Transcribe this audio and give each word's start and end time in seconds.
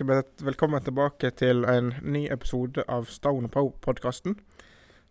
ønsker 0.00 0.44
velkommen 0.46 0.80
tilbake 0.80 1.28
til 1.36 1.64
en 1.68 1.90
ny 2.00 2.22
episode 2.32 2.80
av 2.88 3.04
Stone 3.12 3.50
Pow-podkasten. 3.52 4.32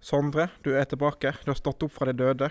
Sondre, 0.01 0.47
du 0.65 0.71
er 0.73 0.87
tilbake. 0.89 1.35
Du 1.43 1.51
har 1.51 1.57
stått 1.59 1.83
opp 1.85 1.93
fra 1.93 2.07
de 2.09 2.15
døde. 2.17 2.47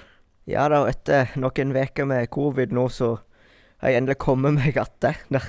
Ja 0.46 0.68
da, 0.70 0.84
etter 0.86 1.32
noen 1.34 1.74
uker 1.74 2.06
med 2.06 2.30
covid 2.30 2.70
nå, 2.70 2.84
så 2.94 3.16
har 3.82 3.90
jeg 3.90 4.02
endelig 4.02 4.20
kommet 4.22 4.54
meg 4.54 4.70
igjen. 4.70 5.48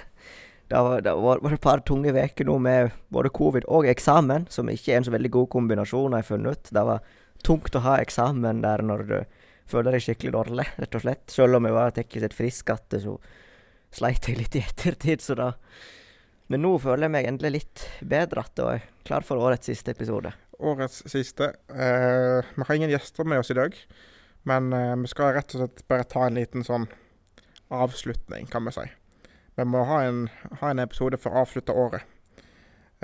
Det, 0.65 0.81
var, 0.81 1.03
det 1.05 1.13
var 1.13 1.53
et 1.53 1.61
par 1.61 1.83
tunge 1.85 2.09
uker 2.09 2.49
nå 2.49 2.57
med 2.57 2.89
både 3.13 3.29
covid 3.37 3.69
og 3.69 3.85
eksamen, 3.85 4.49
som 4.49 4.69
ikke 4.69 4.95
er 4.95 5.03
en 5.03 5.05
så 5.11 5.13
veldig 5.13 5.33
god 5.37 5.49
kombinasjon, 5.53 6.17
har 6.17 6.23
jeg 6.23 6.31
funnet 6.31 6.57
ut. 6.57 6.73
Det 6.73 6.85
var 6.89 7.05
tungt 7.45 7.77
å 7.77 7.85
ha 7.85 7.99
eksamen 8.01 8.65
der 8.65 8.81
når 8.81 9.05
du 9.11 9.17
føler 9.69 9.93
deg 9.93 10.07
skikkelig 10.07 10.33
dårlig, 10.39 10.67
rett 10.81 10.97
og 10.97 11.05
slett. 11.05 11.29
Selv 11.29 11.61
om 11.61 11.69
jeg 11.69 11.77
var 11.77 11.93
teknisk 11.93 12.25
sett 12.25 12.39
frisk 12.41 12.73
igjen, 12.73 13.05
så 13.05 13.17
sleit 14.01 14.25
jeg 14.25 14.41
litt 14.41 14.57
i 14.57 14.65
ettertid, 14.65 15.21
så 15.21 15.37
da 15.37 15.53
Men 16.49 16.63
nå 16.65 16.71
føler 16.81 17.05
jeg 17.05 17.13
meg 17.13 17.27
endelig 17.29 17.51
litt 17.53 17.81
bedre 18.01 18.41
igjen 18.41 18.63
og 18.65 18.71
er 18.73 18.85
klar 19.05 19.25
for 19.25 19.41
årets 19.41 19.69
siste 19.69 19.93
episode. 19.93 20.31
Årets 20.59 21.03
siste. 21.11 21.51
Eh, 21.69 22.47
vi 22.55 22.65
har 22.65 22.75
ingen 22.75 22.89
gjester 22.89 23.27
med 23.29 23.43
oss 23.43 23.51
i 23.53 23.57
dag, 23.57 23.77
men 24.49 24.73
eh, 24.73 24.95
vi 24.97 25.11
skal 25.11 25.35
rett 25.37 25.53
og 25.53 25.61
slett 25.61 25.83
bare 25.91 26.07
ta 26.09 26.25
en 26.25 26.39
liten 26.39 26.65
sånn 26.65 26.89
avslutning, 27.69 28.49
kan 28.49 28.65
vi 28.65 28.73
si. 28.73 28.87
Vi 29.59 29.67
må 29.69 29.85
ha 29.85 30.01
en, 30.07 30.25
ha 30.63 30.73
en 30.73 30.81
episode 30.81 31.21
for 31.21 31.37
å 31.37 31.45
avslutte 31.45 31.75
året. 31.77 32.01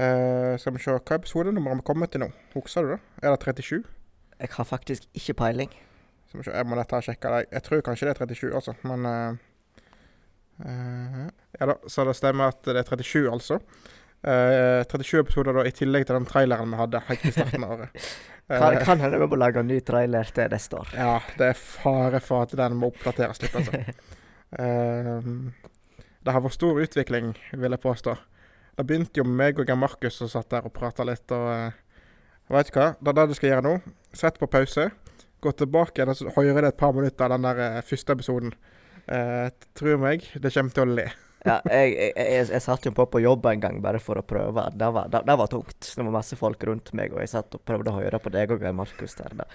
Eh, 0.01 0.57
skal 0.59 0.73
vi 0.73 0.81
se, 0.81 0.97
hva 0.97 1.19
episodenummer 1.19 1.77
vi 1.77 1.85
kommet 1.85 2.15
til 2.15 2.25
nå? 2.25 2.33
Husker 2.57 2.87
du 2.87 2.95
det? 2.95 3.01
Er 3.21 3.35
det 3.35 3.45
37? 3.45 3.83
Jeg 4.41 4.55
har 4.57 4.67
faktisk 4.67 5.05
ikke 5.13 5.37
peiling. 5.45 5.81
Skal 6.25 6.41
vi 6.41 6.49
se, 6.49 6.57
jeg 6.57 6.65
må 6.65 6.81
nettopp 6.81 7.05
sjekke. 7.05 7.45
Jeg 7.45 7.69
tror 7.69 7.85
kanskje 7.85 8.09
det 8.09 8.17
er 8.17 8.25
37, 8.25 8.55
altså, 8.57 8.73
men 8.89 9.37
eh, 10.63 11.19
eh, 11.25 11.27
Ja 11.59 11.69
da, 11.71 11.77
så 11.87 12.05
det 12.07 12.15
stemmer 12.17 12.53
at 12.53 12.63
det 12.67 12.81
er 12.81 12.89
37, 12.95 13.27
altså. 13.31 13.59
Uh, 14.25 14.81
37 14.89 15.19
episoder 15.19 15.53
da, 15.53 15.63
i 15.67 15.73
tillegg 15.75 16.07
til 16.07 16.17
den 16.17 16.25
traileren 16.25 16.71
vi 16.71 16.79
hadde 16.79 17.01
helt 17.11 17.25
i 17.29 17.33
starten 17.35 17.65
av 17.67 17.75
året. 17.75 18.07
Kan, 18.45 18.75
Eh, 18.75 18.83
kan 18.85 18.99
hende 19.01 19.17
vi 19.17 19.25
må 19.25 19.39
lage 19.41 19.57
en 19.57 19.65
ny 19.65 19.79
trailer 19.81 20.29
til 20.29 20.51
neste 20.53 20.77
år. 20.77 20.91
Ja, 20.93 21.13
det 21.39 21.47
er 21.49 21.57
fare 21.57 22.19
for 22.21 22.45
at 22.45 22.51
den 22.53 22.75
må 22.77 22.91
oppdateres 22.93 23.41
litt, 23.41 23.55
altså. 23.57 23.81
Ehm, 24.61 25.49
det 26.23 26.31
har 26.31 26.43
vært 26.45 26.55
stor 26.55 26.77
utvikling, 26.79 27.31
vil 27.57 27.73
jeg 27.73 27.81
påstå. 27.81 28.13
Det 28.77 28.85
begynte 28.87 29.19
jo 29.19 29.25
med 29.25 29.39
meg 29.39 29.59
og 29.59 29.65
Geir 29.67 29.79
Markus 29.81 30.19
som 30.21 30.29
satt 30.31 30.51
der 30.53 30.67
og 30.69 30.71
prata 30.75 31.03
litt, 31.03 31.25
og 31.33 31.47
uh, 31.49 31.81
Vet 32.53 32.69
du 32.69 32.77
hva? 32.77 32.91
Det 33.01 33.09
er 33.09 33.17
det 33.17 33.25
du 33.31 33.33
skal 33.35 33.49
gjøre 33.49 33.65
nå. 33.65 33.73
Sett 34.13 34.37
på 34.39 34.47
pause. 34.47 34.85
Gå 35.41 35.51
tilbake 35.57 35.97
igjen 35.97 36.29
og 36.29 36.37
høre 36.37 36.69
et 36.69 36.77
par 36.77 36.93
minutter 36.93 37.25
av 37.25 37.33
den 37.33 37.47
der 37.47 37.61
eh, 37.65 37.81
første 37.83 38.13
episoden. 38.13 38.53
Uh, 39.05 39.47
Tro 39.77 39.97
meg, 40.01 40.25
det 40.41 40.51
kommer 40.55 40.75
til 40.75 40.85
å 40.85 40.97
le. 40.97 41.07
Ja, 41.45 41.59
jeg, 41.69 41.91
jeg, 41.93 42.13
jeg, 42.17 42.45
jeg 42.55 42.63
satt 42.65 42.87
jo 42.87 42.91
på 42.97 43.05
på 43.05 43.21
jobb 43.21 43.45
en 43.51 43.61
gang 43.61 43.75
bare 43.83 43.99
for 44.01 44.17
å 44.17 44.25
prøve. 44.25 44.63
Det 44.73 44.87
var, 44.95 45.11
det, 45.13 45.21
det 45.27 45.35
var 45.37 45.51
tungt. 45.51 45.77
Det 45.77 46.05
var 46.07 46.15
masse 46.15 46.37
folk 46.39 46.63
rundt 46.65 46.89
meg, 46.97 47.13
og 47.13 47.21
jeg 47.21 47.35
satt 47.35 47.53
og 47.57 47.61
prøvde 47.67 47.93
å 47.93 47.99
høre 47.99 48.19
på 48.21 48.33
deg 48.33 48.55
og 48.55 48.65
Markus 48.73 49.13
der. 49.19 49.35
Da. 49.43 49.45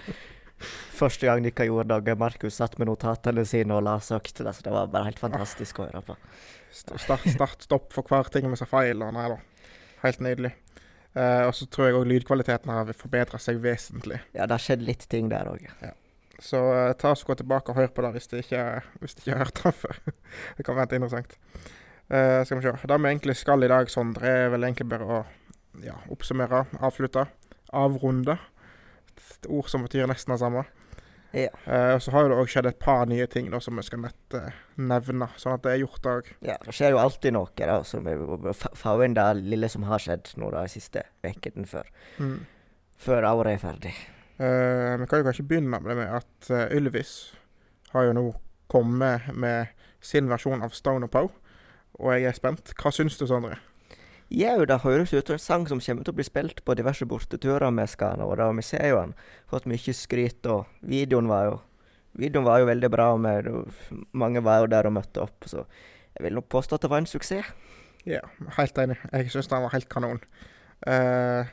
Første 0.94 1.26
gang 1.26 1.42
dere 1.42 1.66
gjorde 1.66 1.98
det, 2.04 2.14
Markus 2.20 2.60
satt 2.60 2.76
med 2.78 2.90
notatene 2.90 3.42
sine 3.48 3.74
og 3.74 3.84
la 3.88 3.96
høyt. 3.98 4.42
Altså, 4.44 4.62
det 4.66 4.74
var 4.74 4.90
bare 4.92 5.08
helt 5.08 5.22
fantastisk 5.22 5.80
å 5.80 5.88
høre 5.88 6.02
på. 6.12 6.18
Start, 6.70 7.26
start, 7.26 7.64
stopp 7.66 7.90
for 7.96 8.06
hver 8.06 8.30
ting 8.30 8.46
vi 8.52 8.58
sa 8.60 8.68
feil. 8.70 9.02
Nei 9.02 9.30
da. 9.32 9.40
Helt 10.04 10.22
nydelig. 10.24 10.52
Uh, 11.10 11.48
og 11.48 11.56
så 11.58 11.66
tror 11.66 11.88
jeg 11.88 11.96
òg 11.98 12.06
lydkvaliteten 12.06 12.70
har 12.70 12.92
forbedra 12.94 13.41
seg 13.42 13.58
vesentlig. 13.64 14.20
Ja, 14.30 14.44
det 14.44 14.54
har 14.54 14.62
skjedd 14.62 14.84
litt 14.86 15.08
ting 15.10 15.32
der 15.32 15.50
òg. 15.50 15.64
Så 16.40 16.60
uh, 16.72 16.92
ta 16.96 17.12
oss 17.14 17.24
gå 17.28 17.34
tilbake 17.36 17.72
og 17.72 17.76
hør 17.80 17.90
på 17.92 18.04
det 18.06 18.14
hvis 18.16 18.30
du 18.30 18.38
ikke, 18.40 18.62
hvis 19.02 19.14
du 19.16 19.22
ikke 19.22 19.34
har 19.36 19.44
hørt 19.44 19.60
det 19.62 19.74
før. 19.76 19.98
det 20.56 20.64
kan 20.66 20.78
være 20.78 20.96
interessant. 21.00 21.36
Uh, 22.10 22.40
skal 22.48 22.58
vi 22.58 22.64
se. 22.66 22.74
Det 22.88 23.00
vi 23.02 23.10
egentlig 23.12 23.36
skal 23.38 23.64
i 23.66 23.70
dag, 23.70 23.90
Sondre, 23.92 24.26
er 24.46 24.52
vel 24.54 24.64
egentlig 24.66 24.88
bare 24.90 25.06
å 25.06 25.20
ja, 25.84 25.94
oppsummere, 26.10 26.64
avslutte, 26.82 27.26
avrunde. 27.76 28.38
Et 29.20 29.50
ord 29.52 29.68
som 29.70 29.84
betyr 29.86 30.08
nesten 30.10 30.32
det 30.34 30.40
samme. 30.42 30.64
Ja. 31.30 31.52
Uh, 31.62 31.92
og 31.94 32.00
så 32.02 32.10
har 32.10 32.26
det 32.26 32.38
òg 32.40 32.48
skjedd 32.50 32.66
et 32.72 32.80
par 32.82 33.04
nye 33.06 33.26
ting 33.30 33.52
da, 33.52 33.60
som 33.62 33.76
vi 33.78 33.84
skal 33.86 34.00
nett 34.02 34.34
uh, 34.34 34.48
nevne, 34.82 35.28
sånn 35.38 35.54
at 35.54 35.62
det 35.62 35.76
er 35.76 35.82
gjort 35.84 36.08
òg. 36.10 36.30
ja, 36.42 36.56
det 36.64 36.74
skjer 36.74 36.96
jo 36.96 37.02
alltid 37.04 37.36
noe. 37.36 37.52
da, 37.60 37.76
så 37.86 38.00
vi 38.02 38.16
må 38.18 38.54
få 38.56 38.96
inn 39.06 39.14
det 39.14 39.28
lille 39.44 39.70
som 39.70 39.86
har 39.86 40.02
skjedd 40.02 40.32
nå 40.42 40.50
de 40.56 40.64
siste 40.72 41.04
ukene 41.22 41.68
før, 41.70 41.92
Mm. 42.18 42.40
før 42.98 43.28
året 43.30 43.54
er 43.54 43.62
ferdig. 43.62 43.94
Eh, 44.40 44.96
vi 44.96 45.06
kan 45.06 45.20
jo 45.20 45.26
kanskje 45.26 45.44
begynne 45.44 45.80
med 45.84 45.96
med 45.98 46.14
at 46.16 46.50
eh, 46.50 46.76
Ylvis 46.78 47.34
har 47.92 48.06
jo 48.08 48.14
nå 48.16 48.22
kommet 48.72 49.26
med 49.36 49.74
sin 50.00 50.30
versjon 50.30 50.62
av 50.64 50.72
Stone 50.72 51.04
og 51.04 51.12
Pow. 51.12 51.28
Og 52.00 52.14
jeg 52.14 52.30
er 52.30 52.36
spent. 52.36 52.72
Hva 52.80 52.92
syns 52.94 53.18
du, 53.20 53.26
Sondre? 53.28 53.58
Jau, 54.30 54.62
det 54.64 54.78
høres 54.84 55.12
ut 55.12 55.26
som 55.26 55.34
en 55.34 55.42
sang 55.42 55.66
som 55.68 55.82
kommer 55.82 56.06
til 56.06 56.14
å 56.14 56.18
bli 56.20 56.24
spilt 56.24 56.62
på 56.64 56.76
diverse 56.78 57.04
borteturer 57.04 57.74
vi 57.74 57.86
skal 57.90 58.20
nå. 58.20 58.28
Da. 58.38 58.46
Vi 58.56 58.64
ser 58.64 58.86
jo 58.88 59.00
han 59.02 59.16
fått 59.50 59.66
mye 59.68 59.94
skryt, 59.96 60.46
og 60.46 60.70
videoen 60.80 61.28
var 61.30 61.50
jo 61.50 61.58
Videoen 62.18 62.42
var 62.42 62.58
jo 62.58 62.66
veldig 62.66 62.88
bra. 62.90 63.04
Med, 63.22 63.46
mange 64.18 64.40
var 64.42 64.64
jo 64.64 64.70
der 64.72 64.88
og 64.88 64.96
møtte 64.96 65.22
opp, 65.22 65.46
så 65.46 65.62
jeg 66.16 66.24
vil 66.24 66.34
nok 66.34 66.48
påstå 66.50 66.74
at 66.74 66.82
det 66.82 66.90
var 66.90 67.04
en 67.04 67.06
suksess. 67.06 67.52
Ja, 68.08 68.24
helt 68.56 68.78
enig. 68.82 68.96
Jeg 69.12 69.30
syns 69.30 69.50
den 69.50 69.62
var 69.62 69.70
helt 69.76 69.88
kanon. 69.92 70.18
Eh, 70.90 71.52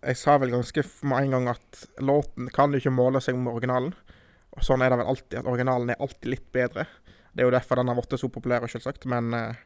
jeg 0.00 0.16
sa 0.16 0.36
vel 0.40 0.54
ganske 0.54 0.84
med 1.08 1.26
en 1.26 1.36
gang 1.36 1.48
at 1.52 1.84
låten 2.00 2.48
kan 2.54 2.72
jo 2.72 2.80
ikke 2.80 2.94
måle 2.94 3.22
seg 3.24 3.38
med 3.38 3.52
originalen. 3.52 3.94
Og 4.56 4.64
sånn 4.66 4.82
er 4.82 4.90
det 4.90 4.98
vel 5.00 5.10
alltid, 5.12 5.38
at 5.40 5.48
originalen 5.48 5.92
er 5.92 6.00
alltid 6.02 6.30
litt 6.32 6.46
bedre. 6.52 6.86
Det 7.30 7.44
er 7.44 7.46
jo 7.48 7.54
derfor 7.54 7.78
den 7.78 7.90
har 7.90 7.98
blitt 7.98 8.16
så 8.18 8.30
populær, 8.32 8.66
selvsagt. 8.66 9.06
Men 9.10 9.34
eh, 9.36 9.60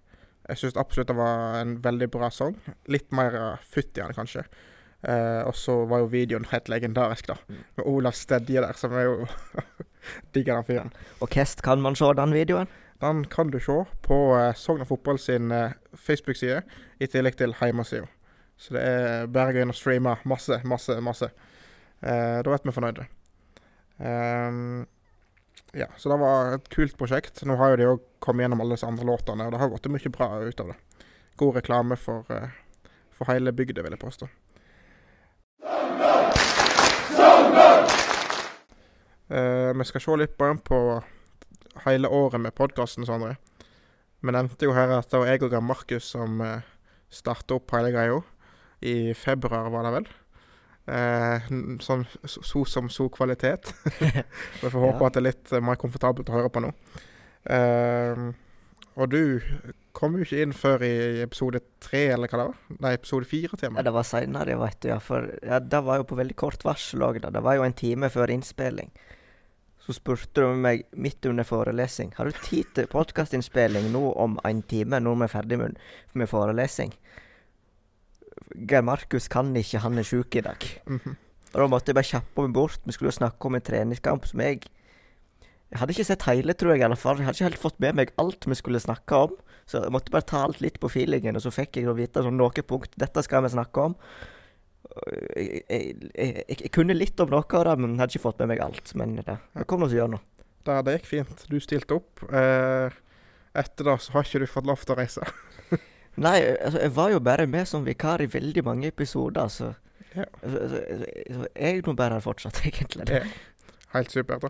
jeg 0.51 0.61
syns 0.61 0.79
absolutt 0.81 1.09
det 1.13 1.17
var 1.19 1.61
en 1.63 1.79
veldig 1.85 2.11
bra 2.13 2.29
sang. 2.35 2.59
Litt 2.93 3.15
mer 3.17 3.37
uh, 3.39 3.51
futt 3.65 3.95
i 3.97 4.03
den, 4.03 4.17
kanskje. 4.17 4.45
Eh, 5.09 5.43
og 5.45 5.53
så 5.57 5.75
var 5.89 6.01
jo 6.01 6.13
videoen 6.13 6.47
helt 6.49 6.69
legendarisk, 6.73 7.29
da. 7.29 7.37
Mm. 7.49 7.61
Med 7.77 7.89
Olav 7.91 8.17
Stedje 8.17 8.63
der, 8.65 8.77
som 8.79 8.95
er 8.97 9.09
jo 9.09 9.27
Digger 10.35 10.57
den 10.57 10.67
fyren. 10.69 10.93
Og 11.21 11.29
hvordan 11.29 11.65
kan 11.65 11.83
man 11.85 11.97
se 11.97 12.09
den 12.17 12.33
videoen? 12.37 12.71
Den 13.01 13.25
kan 13.29 13.51
du 13.51 13.59
se 13.61 13.83
på 14.05 14.19
eh, 14.39 14.55
Sogn 14.57 14.85
og 14.85 14.89
Fotball 14.89 15.19
sin 15.19 15.53
eh, 15.53 15.77
Facebook-side, 15.95 16.63
i 17.01 17.09
tillegg 17.11 17.37
til 17.37 17.57
hjemmesida. 17.61 18.09
Så 18.57 18.75
det 18.77 18.83
er 18.87 19.27
bare 19.33 19.67
å 19.67 19.77
streame 19.77 20.17
masse, 20.25 20.61
masse, 20.65 20.97
masse. 21.03 21.31
Eh, 22.01 22.41
da 22.45 22.53
vet 22.53 22.67
vi 22.67 22.75
fornøyde. 22.75 23.07
Um, 23.99 24.85
ja, 25.75 25.87
så 25.97 26.11
det 26.11 26.19
var 26.21 26.55
et 26.55 26.69
kult 26.73 26.97
prosjekt. 26.99 27.43
Nå 27.47 27.57
har 27.59 27.73
jo 27.73 27.81
de 27.81 27.89
òg 27.93 28.05
kommet 28.25 28.45
gjennom 28.45 28.63
alle 28.63 28.77
disse 28.77 28.89
andre 28.89 29.07
låtene, 29.09 29.47
og 29.47 29.55
det 29.55 29.61
har 29.63 29.73
gått 29.73 29.91
mye 29.91 30.15
bra 30.15 30.29
ut 30.45 30.63
av 30.63 30.73
det. 30.73 30.79
God 31.41 31.57
reklame 31.59 31.99
for, 31.99 32.27
uh, 32.31 32.51
for 33.15 33.31
hele 33.33 33.53
bygda, 33.53 33.83
vil 33.83 33.97
jeg 33.97 34.05
påstå. 34.05 34.31
Uh, 39.35 39.73
vi 39.75 39.89
skal 39.89 40.05
se 40.05 40.21
litt 40.21 40.37
på 40.39 40.81
hele 41.89 42.09
året 42.13 42.41
med 42.41 42.55
podkasten, 42.55 43.07
Sondre. 43.09 43.37
Vi 44.25 44.33
nevnte 44.33 44.69
jo 44.69 44.77
her 44.77 44.93
at 44.95 45.11
det 45.11 45.21
var 45.21 45.33
jeg 45.33 45.43
og 45.49 45.59
Markus 45.65 46.07
som 46.15 46.39
uh, 46.41 46.61
starta 47.11 47.59
opp 47.59 47.75
hele 47.75 47.91
greia. 47.95 48.21
I 48.83 49.15
februar, 49.15 49.71
var 49.71 49.85
det 49.87 49.93
vel. 49.99 50.09
Eh, 50.87 51.47
sånn 51.81 52.03
so, 52.29 52.43
so 52.45 52.65
som 52.69 52.91
so 52.93 53.09
kvalitet. 53.09 53.71
Vi 54.63 54.69
får 54.71 54.81
håpe 54.89 55.01
Ja. 55.01 55.07
at 55.07 55.15
det 55.17 55.23
er 55.23 55.29
litt 55.31 55.53
eh, 55.53 55.61
mer 55.65 55.79
komfortabelt 55.81 56.29
å 56.29 56.37
høre 56.39 56.51
på 56.53 56.61
nå. 56.65 56.73
Eh, 57.45 58.25
og 58.95 59.09
du 59.11 59.41
kom 59.97 60.15
jo 60.19 60.23
ikke 60.27 60.43
inn 60.45 60.53
før 60.55 60.83
i 60.87 60.93
episode 61.25 61.61
tre, 61.83 62.05
eller 62.15 62.31
hva 62.31 62.39
det 62.39 62.47
var? 62.51 62.61
Nei, 62.85 62.93
episode 62.95 63.27
fire 63.31 63.57
til 63.59 63.71
og 63.73 63.79
Ja, 63.81 63.83
det 63.89 63.95
var 63.97 64.07
seinere, 64.07 64.55
veit 64.61 64.79
du. 64.85 64.89
Ja, 64.93 65.01
for 65.03 65.27
ja, 65.43 65.59
det 65.59 65.81
var 65.87 65.99
jo 66.03 66.07
på 66.11 66.19
veldig 66.21 66.37
kort 66.39 66.63
varsel 66.67 67.03
òg. 67.07 67.19
Det 67.25 67.43
var 67.43 67.57
jo 67.59 67.65
en 67.67 67.75
time 67.79 68.11
før 68.13 68.31
innspilling. 68.35 68.93
Så 69.85 69.93
spurte 69.99 70.41
du 70.47 70.55
meg 70.57 70.87
midt 70.97 71.27
under 71.29 71.45
forelesning 71.45 72.15
Har 72.17 72.25
du 72.25 72.39
tid 72.41 72.71
til 72.73 72.87
podkastinnspilling 72.89 73.91
nå 73.93 74.01
om 74.17 74.39
en 74.49 74.63
time, 74.65 74.97
når 75.03 75.19
vi 75.21 75.27
er 75.27 75.33
ferdig 75.35 75.59
med, 75.61 75.75
med 76.17 76.31
forelesning. 76.31 76.95
Geir 78.55 78.85
Markus 78.87 79.29
kan 79.31 79.53
ikke, 79.57 79.83
han 79.85 79.99
er 79.99 80.07
sjuk 80.07 80.37
i 80.39 80.45
dag. 80.45 80.67
Mhm. 80.87 81.17
Og 81.55 81.61
da 81.63 81.67
måtte 81.71 81.93
jeg 81.93 81.99
bare 81.99 82.11
kjappe 82.11 82.43
meg 82.43 82.55
bort. 82.55 82.81
Vi 82.83 82.93
skulle 82.93 83.13
jo 83.13 83.21
snakke 83.21 83.47
om 83.47 83.55
en 83.55 83.63
treningskamp 83.63 84.27
som 84.27 84.41
jeg 84.43 84.65
Jeg 85.71 85.81
hadde 85.81 85.95
ikke 85.95 86.07
sett 86.07 86.23
hele, 86.29 86.55
tror 86.55 86.71
jeg. 86.71 86.81
i 86.81 86.85
alle 86.85 86.97
fall. 86.97 87.17
Jeg 87.19 87.27
hadde 87.27 87.37
ikke 87.37 87.51
helt 87.51 87.63
fått 87.63 87.81
med 87.81 87.95
meg 87.95 88.13
alt 88.19 88.47
vi 88.47 88.55
skulle 88.55 88.79
snakke 88.79 89.15
om. 89.15 89.33
Så 89.67 89.83
jeg 89.83 89.91
måtte 89.91 90.13
bare 90.13 90.23
ta 90.23 90.45
alt 90.45 90.61
litt 90.61 90.79
på 90.79 90.91
feelingen, 90.93 91.35
og 91.35 91.43
så 91.43 91.51
fikk 91.51 91.77
jeg 91.77 91.89
å 91.89 91.97
vite 91.97 92.23
sånn 92.23 92.37
noen 92.37 92.67
punkt 92.69 92.93
Dette 92.97 93.23
skal 93.25 93.43
vi 93.43 93.49
snakke 93.49 93.81
om. 93.81 93.97
Jeg, 95.35 95.65
jeg, 95.67 96.11
jeg, 96.15 96.45
jeg, 96.47 96.71
kunne 96.71 96.95
litt 96.95 97.19
om 97.19 97.33
noe 97.33 97.43
av 97.43 97.65
det, 97.65 97.75
men 97.81 97.99
hadde 97.99 98.15
ikke 98.15 98.27
fått 98.29 98.39
med 98.45 98.53
meg 98.53 98.61
alt. 98.61 98.95
Men 98.95 99.17
det, 99.17 99.39
det 99.57 99.67
kom 99.67 99.83
oss 99.83 99.97
gjennom. 99.97 100.23
Det, 100.63 100.79
det 100.85 100.99
gikk 100.99 101.11
fint. 101.11 101.47
Du 101.51 101.59
stilte 101.59 101.99
opp. 101.99 102.23
Eh, 102.31 102.95
etter 103.55 103.91
det 103.91 103.99
så 104.05 104.15
har 104.15 104.29
ikke 104.29 104.45
du 104.45 104.47
fått 104.51 104.69
lov 104.69 104.85
til 104.85 104.95
å 104.95 105.01
reise. 105.01 105.27
Nei, 106.17 106.39
altså, 106.61 106.79
jeg 106.81 106.93
var 106.97 107.11
jo 107.11 107.19
bare 107.21 107.47
med 107.51 107.67
som 107.67 107.85
vikar 107.87 108.23
i 108.23 108.29
veldig 108.31 108.65
mange 108.65 108.87
episoder, 108.93 109.49
så 109.49 109.73
Ja. 110.15 110.25
så, 110.43 110.69
så, 111.35 111.47
jeg 111.59 111.83
nå 111.87 111.93
bare 111.99 112.15
har 112.15 112.21
fortsatt, 112.23 112.61
egentlig. 112.69 113.09
Ja. 113.11 113.23
Helt 113.95 114.11
supert. 114.15 114.43
da. 114.43 114.49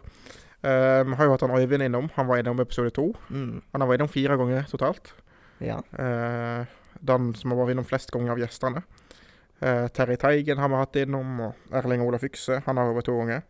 Vi 1.05 1.15
har 1.17 1.25
jo 1.25 1.31
hatt 1.35 1.41
han 1.45 1.51
Øyvind 1.57 1.83
innom. 1.85 2.11
Han 2.17 2.27
var 2.29 2.37
innom 2.41 2.61
episode 2.61 2.91
to. 2.97 3.15
Mm, 3.29 3.63
Han 3.73 3.81
har 3.81 3.89
vært 3.89 3.99
innom 4.01 4.09
fire 4.13 4.37
ganger 4.37 4.65
totalt. 4.71 5.13
ja. 5.61 5.81
Uh, 5.99 6.65
den 7.05 7.35
som 7.35 7.51
har 7.51 7.59
vært 7.59 7.75
innom 7.75 7.85
flest 7.85 8.11
ganger 8.15 8.33
av 8.33 8.39
gjestene. 8.41 8.83
Uh, 9.61 9.89
Terry 9.93 10.17
Teigen 10.17 10.59
har 10.59 10.69
vi 10.69 10.75
hatt 10.81 10.97
innom, 10.97 11.41
og 11.41 11.55
Erling 11.73 12.01
Olaf 12.05 12.23
Ykse. 12.25 12.63
Han 12.67 12.77
har 12.81 12.93
vært 12.97 13.05
to 13.11 13.17
ganger. 13.19 13.43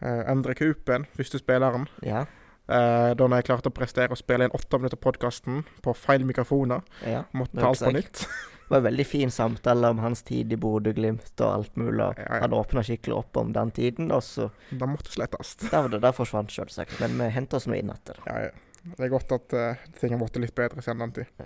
Uh, 0.00 0.22
Endre 0.32 0.54
Kupen, 0.54 1.04
første 1.16 1.38
spilleren. 1.40 1.88
Ja. 2.02 2.24
Eh, 2.64 3.10
da 3.12 3.26
når 3.28 3.42
jeg 3.42 3.48
klarte 3.50 3.68
å 3.68 3.76
prestere 3.76 4.16
å 4.16 4.18
spille 4.18 4.46
inn 4.48 4.56
åtte 4.56 4.78
minutter 4.80 5.00
podkasten 5.00 5.62
på 5.84 5.92
feil 5.98 6.24
mikrofoner. 6.24 6.84
ja. 7.04 7.24
Måtte 7.36 7.58
Det 7.58 7.64
ta 7.64 7.72
alt 7.74 7.84
på 7.84 7.92
nytt. 7.92 8.26
Det 8.64 8.70
var 8.70 8.78
en 8.78 8.86
veldig 8.86 9.04
fin 9.06 9.30
samtale 9.30 9.88
om 9.92 9.98
hans 10.00 10.22
tid 10.24 10.52
i 10.52 10.56
Bodø-Glimt 10.56 11.40
og 11.44 11.50
alt 11.50 11.74
mulig. 11.76 12.06
Ja, 12.16 12.24
ja. 12.24 12.38
Han 12.40 12.54
åpna 12.56 12.80
skikkelig 12.80 13.18
opp 13.18 13.36
om 13.36 13.52
den 13.52 13.70
tiden, 13.76 14.08
og 14.10 14.22
så 14.24 14.50
Det 14.70 14.88
måtte 14.88 15.12
slettes. 15.12 15.56
Der, 15.70 15.88
der 16.00 16.16
forsvant 16.16 16.50
selvsagt. 16.52 16.96
Men 17.00 17.18
vi 17.20 17.28
henta 17.34 17.60
oss 17.60 17.68
nå 17.68 17.76
inn 17.76 17.92
etter. 17.92 18.16
Ja, 18.24 18.46
ja. 18.46 18.54
Det 18.84 19.04
er 19.04 19.12
godt 19.12 19.32
at 19.32 19.52
uh, 19.56 19.84
ting 20.00 20.12
har 20.12 20.20
blitt 20.20 20.40
litt 20.40 20.54
bedre 20.56 20.82
siden 20.84 21.04
den 21.04 21.12
tid. 21.12 21.44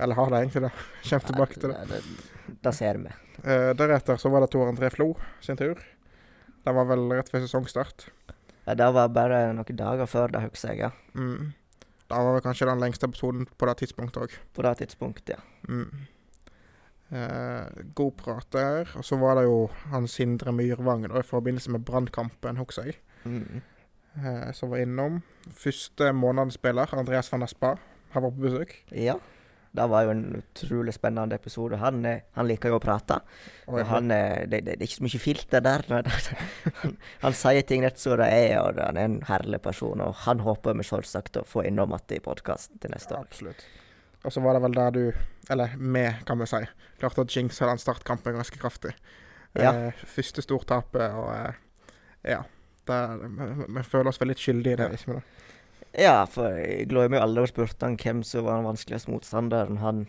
Eller 0.00 0.16
har 0.16 0.32
det 0.32 0.40
egentlig 0.42 0.62
det? 0.66 0.72
Kommer 1.10 1.28
tilbake 1.28 1.60
til 1.60 1.72
det. 1.72 1.84
Det, 1.92 2.00
det, 2.00 2.56
det 2.64 2.72
ser 2.76 3.00
vi. 3.04 3.12
Uh, 3.44 3.70
deretter 3.76 4.16
så 4.20 4.32
var 4.32 4.44
det 4.44 4.50
Tor 4.52 4.72
André 4.72 4.90
Flo 4.92 5.12
sin 5.44 5.60
tur. 5.60 5.76
Det 6.64 6.74
var 6.74 6.88
vel 6.88 7.04
rett 7.12 7.32
ved 7.32 7.44
sesongstart. 7.44 8.08
Ja, 8.66 8.74
det 8.74 8.88
var 8.96 9.12
bare 9.14 9.52
noen 9.54 9.78
dager 9.78 10.10
før 10.10 10.32
det, 10.34 10.42
husker 10.48 10.74
jeg. 10.74 10.78
ja. 10.86 10.90
Mm. 11.14 11.52
Det 12.06 12.18
var 12.22 12.36
vel 12.36 12.42
kanskje 12.44 12.68
den 12.68 12.82
lengste 12.82 13.08
episoden 13.08 13.48
på 13.58 13.66
det 13.66 13.80
tidspunktet 13.80 14.22
òg. 14.22 14.34
På 14.54 14.62
det 14.62 14.76
tidspunktet, 14.82 15.34
ja. 15.34 15.40
Mm. 15.66 16.06
Eh, 17.10 17.82
god 17.94 18.12
prat 18.18 18.46
der. 18.54 18.90
Og 18.98 19.04
så 19.04 19.18
var 19.18 19.38
det 19.38 19.46
jo 19.46 19.66
han 19.90 20.06
Sindre 20.10 20.52
Myrvang 20.54 21.06
da, 21.08 21.18
i 21.18 21.26
forbindelse 21.26 21.70
med 21.74 21.86
brannkampen, 21.86 22.60
husker 22.62 22.90
jeg. 22.90 23.00
Mm. 23.24 23.62
Eh, 24.16 24.52
som 24.54 24.70
var 24.70 24.82
innom. 24.82 25.22
Første 25.50 26.12
månedsspiller, 26.12 26.94
Andreas 26.94 27.32
van 27.32 27.42
Aspa, 27.46 27.74
har 28.14 28.22
vært 28.24 28.38
på 28.38 28.46
besøk. 28.46 28.76
Ja. 28.94 29.18
Det 29.76 29.86
var 29.92 30.06
jo 30.06 30.12
en 30.14 30.24
utrolig 30.40 30.94
spennende 30.96 31.36
episode. 31.36 31.78
Han, 31.82 32.04
eh, 32.08 32.24
han 32.38 32.48
liker 32.48 32.72
jo 32.72 32.78
å 32.78 32.82
prate. 32.82 33.20
Og 33.68 33.80
han, 33.90 34.10
eh, 34.14 34.44
det, 34.48 34.62
det, 34.64 34.76
det 34.76 34.80
er 34.80 34.88
ikke 34.88 34.98
så 34.98 35.06
mye 35.06 35.22
filter 35.22 35.64
der. 35.64 35.86
han, 36.82 36.96
han 37.24 37.36
sier 37.36 37.66
ting 37.68 37.84
rett 37.84 38.00
som 38.00 38.16
det 38.20 38.28
er, 38.32 38.56
og 38.62 38.80
han 38.80 39.00
er 39.00 39.10
en 39.10 39.18
herlig 39.28 39.60
person. 39.64 40.02
Og 40.04 40.16
han 40.24 40.44
håper 40.46 40.78
vi 40.80 40.86
selvsagt 40.88 41.42
å 41.42 41.44
få 41.48 41.66
innom 41.68 41.94
igjen 41.96 42.18
i 42.18 42.24
podkasten 42.24 42.80
til 42.82 42.94
neste 42.94 43.18
år. 43.18 43.28
Absolutt. 43.28 43.66
Og 44.26 44.32
så 44.34 44.42
var 44.42 44.56
det 44.56 44.64
vel 44.64 44.74
der 44.74 44.90
du, 44.90 45.04
eller 45.54 45.76
vi 45.78 46.02
kan 46.26 46.40
vi 46.40 46.48
si, 46.50 46.58
klarte 46.98 47.22
å 47.22 47.30
jinxe 47.30 47.68
den 47.68 47.78
startkampen 47.78 48.34
ganske 48.34 48.58
kraftig. 48.58 48.96
Ja. 49.54 49.70
Eh, 49.70 50.04
første 50.10 50.42
stortapet 50.42 51.14
og 51.16 51.30
eh, 51.32 51.62
ja. 52.34 52.42
Det, 52.86 52.96
vi, 53.18 53.46
vi 53.74 53.82
føler 53.82 54.10
oss 54.12 54.20
vel 54.20 54.30
litt 54.30 54.42
skyldige 54.42 54.76
i 54.76 54.78
det, 54.78 54.88
ikke 54.94 55.10
vi 55.10 55.18
det? 55.18 55.45
Ja, 55.96 56.26
for 56.28 56.52
jeg 56.60 56.88
glemmer 56.90 57.18
jo 57.20 57.24
aldri 57.24 57.42
og 57.46 57.50
spurte 57.50 57.86
han 57.88 57.96
hvem 58.00 58.22
som 58.26 58.44
var 58.44 58.58
den 58.60 58.68
vanskeligste 58.68 59.12
motstanderen. 59.12 59.78
Han 59.80 60.02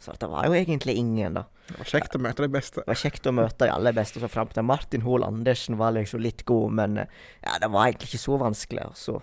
sa 0.00 0.12
at 0.14 0.20
det 0.22 0.28
var 0.32 0.46
jo 0.48 0.56
egentlig 0.56 0.94
ingen, 1.00 1.36
da. 1.36 1.44
Det 1.68 1.78
var 1.80 1.90
kjekt 1.90 2.16
å 2.16 2.20
møte 2.24 2.44
de 2.44 2.50
beste. 2.52 2.80
Det 2.80 2.88
var 2.92 3.00
kjekt 3.00 3.28
å 3.28 3.34
møte 3.36 3.64
de 3.66 3.72
aller 3.72 3.96
beste 3.96 4.20
så 4.22 4.28
fram 4.32 4.48
til 4.52 4.64
Martin 4.68 5.04
Hoel 5.04 5.24
Andersen 5.26 5.76
var 5.80 5.92
liksom 5.96 6.22
litt 6.24 6.44
god, 6.48 6.72
men 6.78 6.98
eh, 7.04 7.16
ja, 7.44 7.56
det 7.60 7.70
var 7.72 7.88
egentlig 7.88 8.10
ikke 8.12 8.22
så 8.24 8.38
vanskelig. 8.40 8.86
Og 8.92 8.96
så 9.00 9.16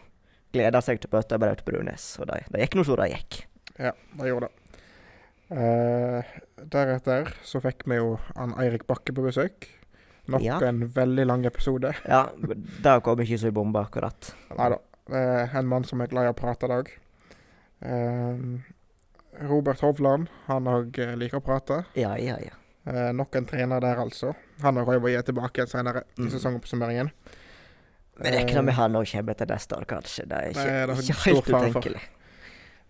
gleda 0.54 0.81
seg 0.86 1.01
til 1.01 1.10
å 1.10 1.18
møte 1.18 1.39
Braut 1.42 1.63
Brunes, 1.65 2.07
og 2.21 2.30
det, 2.30 2.44
det 2.54 2.65
gikk 2.65 2.77
nå 2.77 2.86
så 2.89 2.98
det 3.00 3.10
gikk. 3.13 3.39
Ja, 3.81 3.94
det 4.19 4.30
gjorde 4.30 4.50
det. 4.50 4.60
Uh, 5.54 6.24
deretter 6.71 7.30
så 7.45 7.60
fikk 7.62 7.83
vi 7.89 7.98
jo 8.00 8.15
han 8.38 8.54
Eirik 8.62 8.86
Bakke 8.89 9.13
på 9.13 9.25
besøk. 9.25 9.68
Nok 10.31 10.42
Ja. 10.45 10.56
en 10.63 10.86
veldig 10.88 11.25
lang 11.27 11.45
episode. 11.45 11.92
Ja, 12.07 12.30
det 12.39 12.94
kom 13.04 13.19
ikke 13.19 13.38
så 13.42 13.50
i 13.51 13.56
bomba, 13.56 13.83
akkurat. 13.89 14.33
Nei 14.56 14.69
da. 14.71 14.80
En 15.11 15.67
mann 15.67 15.83
som 15.83 16.01
er 16.01 16.07
glad 16.07 16.25
i 16.25 16.31
å 16.31 16.38
prate 16.38 16.65
i 16.65 16.71
dag. 16.71 16.89
Eh, 17.83 18.35
Robert 19.50 19.81
Hovland, 19.81 20.27
han 20.47 20.69
òg 20.69 21.00
liker 21.17 21.41
å 21.41 21.44
prate. 21.45 21.83
Ja, 21.97 22.13
ja, 22.21 22.38
ja. 22.39 22.53
Eh, 22.85 23.11
nok 23.15 23.35
en 23.35 23.45
trener 23.47 23.79
der, 23.81 23.95
altså. 24.03 24.33
Han 24.61 24.77
og 24.77 24.88
var 24.88 25.09
er 25.09 25.21
tilbake 25.23 25.61
igjen 25.63 25.67
senere 25.71 26.03
i 26.17 26.21
Mm. 26.21 26.29
sesongoppsummeringen. 26.31 27.11
Vi 28.21 28.29
regner 28.29 28.61
med 28.61 28.73
han 28.75 28.94
òg 28.94 29.09
kommer 29.11 29.33
til 29.33 29.47
neste 29.47 29.75
år, 29.75 29.85
kanskje. 29.85 30.27
Det 30.27 30.38
er 30.38 30.50
ikke, 30.51 30.88
det 30.88 30.89
er 30.89 31.01
ikke 31.01 31.25
helt 31.25 31.47
utenkelig. 31.47 32.01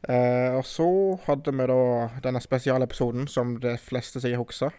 Eh, 0.10 0.52
og 0.58 0.66
så 0.66 1.20
hadde 1.28 1.52
vi 1.56 1.66
da 1.66 2.10
denne 2.22 2.42
spesialepisoden 2.42 3.28
som 3.30 3.58
de 3.60 3.78
fleste 3.78 4.20
sier 4.20 4.36
husker. 4.38 4.74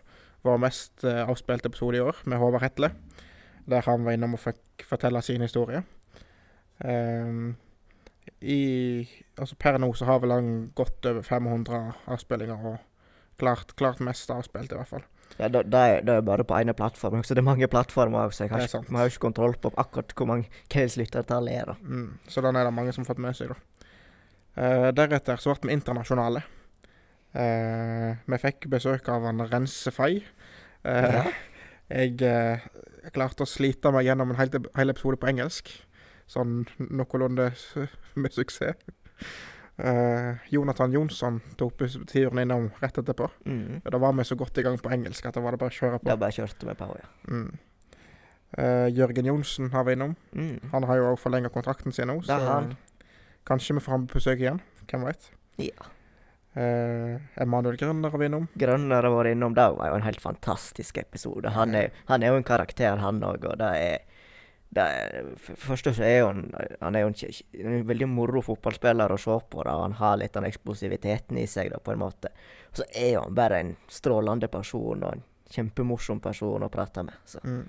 Vår 0.45 0.59
mest 0.59 1.03
eh, 1.05 1.25
avspilte 1.27 1.67
episode 1.71 1.97
i 1.97 2.01
år, 2.01 2.17
med 2.27 2.39
Håvard 2.39 2.61
Hetle. 2.61 2.91
Der 3.67 3.81
han 3.81 4.05
var 4.05 4.13
innom 4.13 4.35
og 4.35 4.41
fikk 4.41 4.85
fortelle 4.85 5.23
sin 5.23 5.41
historie. 5.41 5.83
Eh, 6.81 7.55
i, 8.41 8.61
altså 9.39 9.57
per 9.61 9.79
nå 9.81 9.91
så 9.97 10.09
har 10.09 10.21
vel 10.21 10.35
han 10.35 10.53
godt 10.77 11.07
over 11.09 11.23
500 11.25 11.93
avspillinger, 12.13 12.67
og 12.75 13.41
klart, 13.41 13.75
klart 13.77 14.01
mest 14.05 14.31
avspilt, 14.33 14.73
i 14.73 14.79
hvert 14.79 14.91
fall. 14.91 15.05
Ja, 15.39 15.49
det, 15.49 15.65
det, 15.73 15.79
er, 15.79 16.03
det 16.07 16.15
er 16.15 16.27
bare 16.27 16.45
på 16.47 16.57
ene 16.59 16.75
plattform. 16.77 17.25
Så 17.25 17.35
det 17.35 17.43
er 17.43 17.49
mange 17.49 17.69
plattformer 17.71 18.29
òg, 18.29 18.35
så 18.35 18.45
jeg 18.45 18.53
har 18.53 18.67
ikke, 18.67 18.75
sant. 18.77 18.91
vi 18.91 19.01
har 19.01 19.11
ikke 19.11 19.25
kontroll 19.25 19.57
på 19.59 19.73
akkurat 19.81 20.13
hvor 20.15 20.29
mange 20.31 20.51
hva 20.71 20.85
lyttertallet 21.01 21.57
er. 21.57 21.73
da. 21.73 21.79
Mm, 21.81 22.13
så 22.31 22.45
den 22.45 22.59
er 22.61 22.69
det 22.69 22.75
mange 22.77 22.95
som 22.95 23.03
har 23.03 23.11
fått 23.11 23.23
med 23.25 23.39
seg, 23.39 23.55
da. 23.55 23.89
Uh, 24.55 24.91
deretter 24.95 25.41
så 25.43 25.57
ble 25.59 25.73
vi 25.73 25.75
internasjonale. 25.75 26.45
Uh, 27.35 28.15
vi 28.31 28.39
fikk 28.45 28.69
besøk 28.71 29.11
av 29.11 29.27
han 29.27 29.43
Rensefei. 29.51 30.23
Eh, 30.85 31.11
Ja. 31.17 31.25
jeg, 31.99 32.21
eh, 32.23 32.63
jeg 33.05 33.13
klarte 33.13 33.45
å 33.45 33.49
slite 33.49 33.91
meg 33.93 34.07
gjennom 34.07 34.33
en 34.33 34.39
hel, 34.39 34.51
hel 34.77 34.93
episode 34.93 35.19
på 35.21 35.29
engelsk. 35.33 35.73
Sånn 36.31 36.63
noenlunde 36.79 37.51
med 38.21 38.35
suksess. 38.35 38.81
Uh, 39.75 40.39
Jonathan 40.55 40.93
Jonsson 40.95 41.41
tok 41.59 41.81
turen 42.07 42.39
innom 42.39 42.69
rett 42.79 42.99
etterpå. 42.99 43.27
Mm. 43.47 43.81
Og 43.83 43.91
Da 43.91 43.99
var 43.99 44.13
vi 44.15 44.25
så 44.25 44.37
godt 44.39 44.59
i 44.59 44.63
gang 44.63 44.79
på 44.79 44.93
engelsk 44.95 45.27
at 45.27 45.35
da 45.35 45.43
var 45.43 45.57
det 45.57 45.63
bare 45.65 45.75
å 45.75 45.79
kjøre 45.79 45.99
på. 45.99 46.09
Da 46.09 46.19
bare 46.21 46.37
kjørte 46.37 46.69
vi 46.69 46.77
på, 46.79 46.91
ja. 47.01 47.09
Mm. 47.29 47.49
Uh, 48.55 48.87
Jørgen 48.95 49.27
Johnsen 49.27 49.73
har 49.73 49.85
vi 49.85 49.97
innom. 49.97 50.15
Mm. 50.33 50.71
Han 50.73 50.87
har 50.87 51.01
jo 51.01 51.11
òg 51.11 51.19
forlenga 51.19 51.51
kontrakten 51.51 51.95
sin 51.95 52.07
nå, 52.07 52.21
så 52.23 52.39
han. 52.39 52.77
kanskje 53.49 53.75
vi 53.75 53.83
får 53.83 53.97
ham 53.97 54.07
på 54.07 54.21
besøk 54.21 54.45
igjen. 54.45 54.63
Hvem 54.87 55.09
veit. 55.09 55.31
Ja. 55.59 55.91
Uh, 56.55 57.19
Emanuel 57.43 57.75
Grønner 57.81 58.15
har 58.15 58.21
vi 58.23 58.31
innom. 58.31 58.47
Grønner 58.55 59.03
har 59.03 59.11
vært 59.11 59.35
innom 59.35 59.57
det, 59.59 59.67
var 59.75 59.91
jo 59.91 59.99
en 59.99 60.07
helt 60.07 60.23
fantastisk 60.23 61.03
episode. 61.03 61.51
Han 61.57 61.75
er, 61.75 61.91
han 62.07 62.23
er 62.23 62.31
jo 62.31 62.39
en 62.39 62.47
karakter, 62.47 63.03
han 63.03 63.25
òg, 63.27 63.49
og 63.51 63.59
det 63.59 63.73
er 63.83 64.14
det 64.75 64.87
for 65.39 65.57
første 65.69 65.93
så 65.95 66.03
er 66.03 66.17
jo 66.19 66.27
han, 66.33 66.41
han 66.81 66.97
er 66.97 67.05
jo 67.05 67.11
en, 67.13 67.19
en 67.61 67.85
veldig 67.87 68.09
moro 68.11 68.41
fotballspiller 68.43 69.13
å 69.15 69.19
se 69.21 69.37
på. 69.51 69.63
da, 69.63 69.77
Han 69.83 69.93
har 70.01 70.17
litt 70.19 70.35
den 70.35 70.49
eksplosiviteten 70.49 71.39
i 71.39 71.47
seg, 71.47 71.71
da, 71.71 71.79
på 71.79 71.93
en 71.95 72.03
måte. 72.03 72.33
Og 72.73 72.81
så 72.81 72.89
er 72.91 73.21
han 73.21 73.37
bare 73.39 73.61
en 73.63 73.77
strålende 73.89 74.49
person 74.51 75.05
og 75.05 75.13
en 75.13 75.23
kjempemorsom 75.55 76.19
person 76.25 76.67
å 76.67 76.71
prate 76.73 77.05
med. 77.07 77.15
Så 77.25 77.39
Mm. 77.45 77.69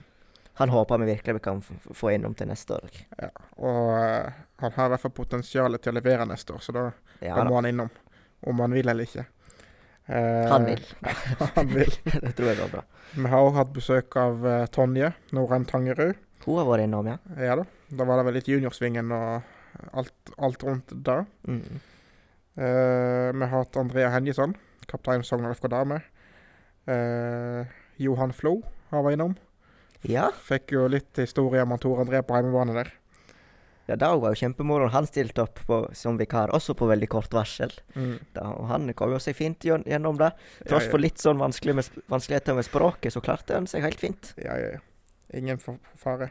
han 0.56 0.70
håper 0.70 0.98
vi 0.98 1.06
virkelig 1.06 1.34
vi 1.34 1.40
kan 1.40 1.62
få 1.94 2.12
innom 2.16 2.34
til 2.34 2.48
neste 2.48 2.74
år. 2.74 2.90
Ja. 3.22 3.30
Og 3.58 3.90
uh, 3.92 4.32
han 4.64 4.72
har 4.72 4.86
i 4.86 4.90
hvert 4.96 5.02
fall 5.02 5.12
potensial 5.12 5.78
til 5.78 5.92
å 5.94 6.00
levere 6.00 6.26
neste 6.26 6.54
år, 6.54 6.60
så 6.64 6.72
da, 6.74 6.92
Ja 7.22 7.36
da 7.36 7.44
må 7.44 7.56
han 7.60 7.66
innom. 7.70 7.90
Om 8.48 8.60
han 8.60 8.72
vil 8.74 8.90
eller 8.90 9.04
ikke. 9.06 9.26
Uh, 10.10 10.48
han 10.50 10.66
vil. 10.66 10.82
han 11.56 11.68
vil. 11.68 11.94
det 12.26 12.34
tror 12.38 12.50
jeg 12.50 12.58
går 12.64 12.72
bra. 12.72 12.84
Vi 13.16 13.30
har 13.30 13.42
òg 13.46 13.56
hatt 13.62 13.74
besøk 13.74 14.16
av 14.22 14.42
uh, 14.46 14.66
Tonje 14.74 15.14
Norheim 15.34 15.66
Tangerud. 15.66 16.16
Hun 16.46 16.60
har 16.62 16.68
vært 16.70 16.86
innom, 16.86 17.10
ja. 17.10 17.18
Ja 17.42 17.58
da. 17.60 17.66
Da 17.90 18.08
var 18.08 18.20
det 18.20 18.28
vel 18.28 18.38
litt 18.40 18.50
juniorsvingen 18.50 19.12
og 19.16 19.96
alt, 19.98 20.34
alt 20.38 20.66
rundt 20.66 20.94
der. 21.06 21.26
Mm. 21.48 21.80
Uh, 22.56 23.32
vi 23.36 23.42
har 23.42 23.52
hatt 23.52 23.80
Andrea 23.80 24.12
Henjesson, 24.14 24.56
kaptein 24.88 25.26
Sogndal 25.28 25.58
FK 25.58 25.68
Dame. 25.74 26.00
Uh, 26.88 27.66
Johan 28.02 28.34
Flo 28.36 28.60
har 28.92 29.04
vært 29.06 29.18
innom. 29.18 29.34
Ja. 30.06 30.30
Fikk 30.46 30.76
jo 30.76 30.86
litt 30.92 31.18
historie 31.18 31.64
om 31.66 31.74
Tor 31.82 32.04
André 32.04 32.22
på 32.26 32.38
hjemmebane 32.38 32.78
der. 32.78 32.94
Ja, 33.86 33.98
det 34.02 34.08
var 34.08 34.34
jo 34.34 34.40
kjempemoro. 34.40 34.88
Han 34.94 35.06
stilte 35.06 35.44
opp 35.44 35.60
på, 35.68 35.80
som 35.94 36.18
vikar, 36.18 36.54
også 36.58 36.74
på 36.78 36.88
veldig 36.90 37.10
kort 37.12 37.34
varsel. 37.36 37.74
Mm. 37.94 38.18
Da, 38.34 38.48
og 38.58 38.66
han 38.72 38.90
kom 38.98 39.14
jo 39.14 39.22
seg 39.22 39.38
fint 39.38 39.66
gjennom 39.66 40.18
det. 40.18 40.32
Tross 40.66 40.88
ja. 40.88 40.94
for 40.94 41.02
litt 41.02 41.22
sånn 41.22 41.42
vanskelig 41.42 41.78
med, 41.78 42.02
vanskeligheter 42.10 42.58
med 42.58 42.66
språket, 42.66 43.14
så 43.14 43.22
klarte 43.26 43.58
han 43.58 43.70
seg 43.70 43.86
helt 43.86 44.02
fint. 44.02 44.34
Ja, 44.42 44.58
ja, 44.58 44.78
ja. 44.78 44.84
Ingen 45.36 45.60
fare. 46.00 46.30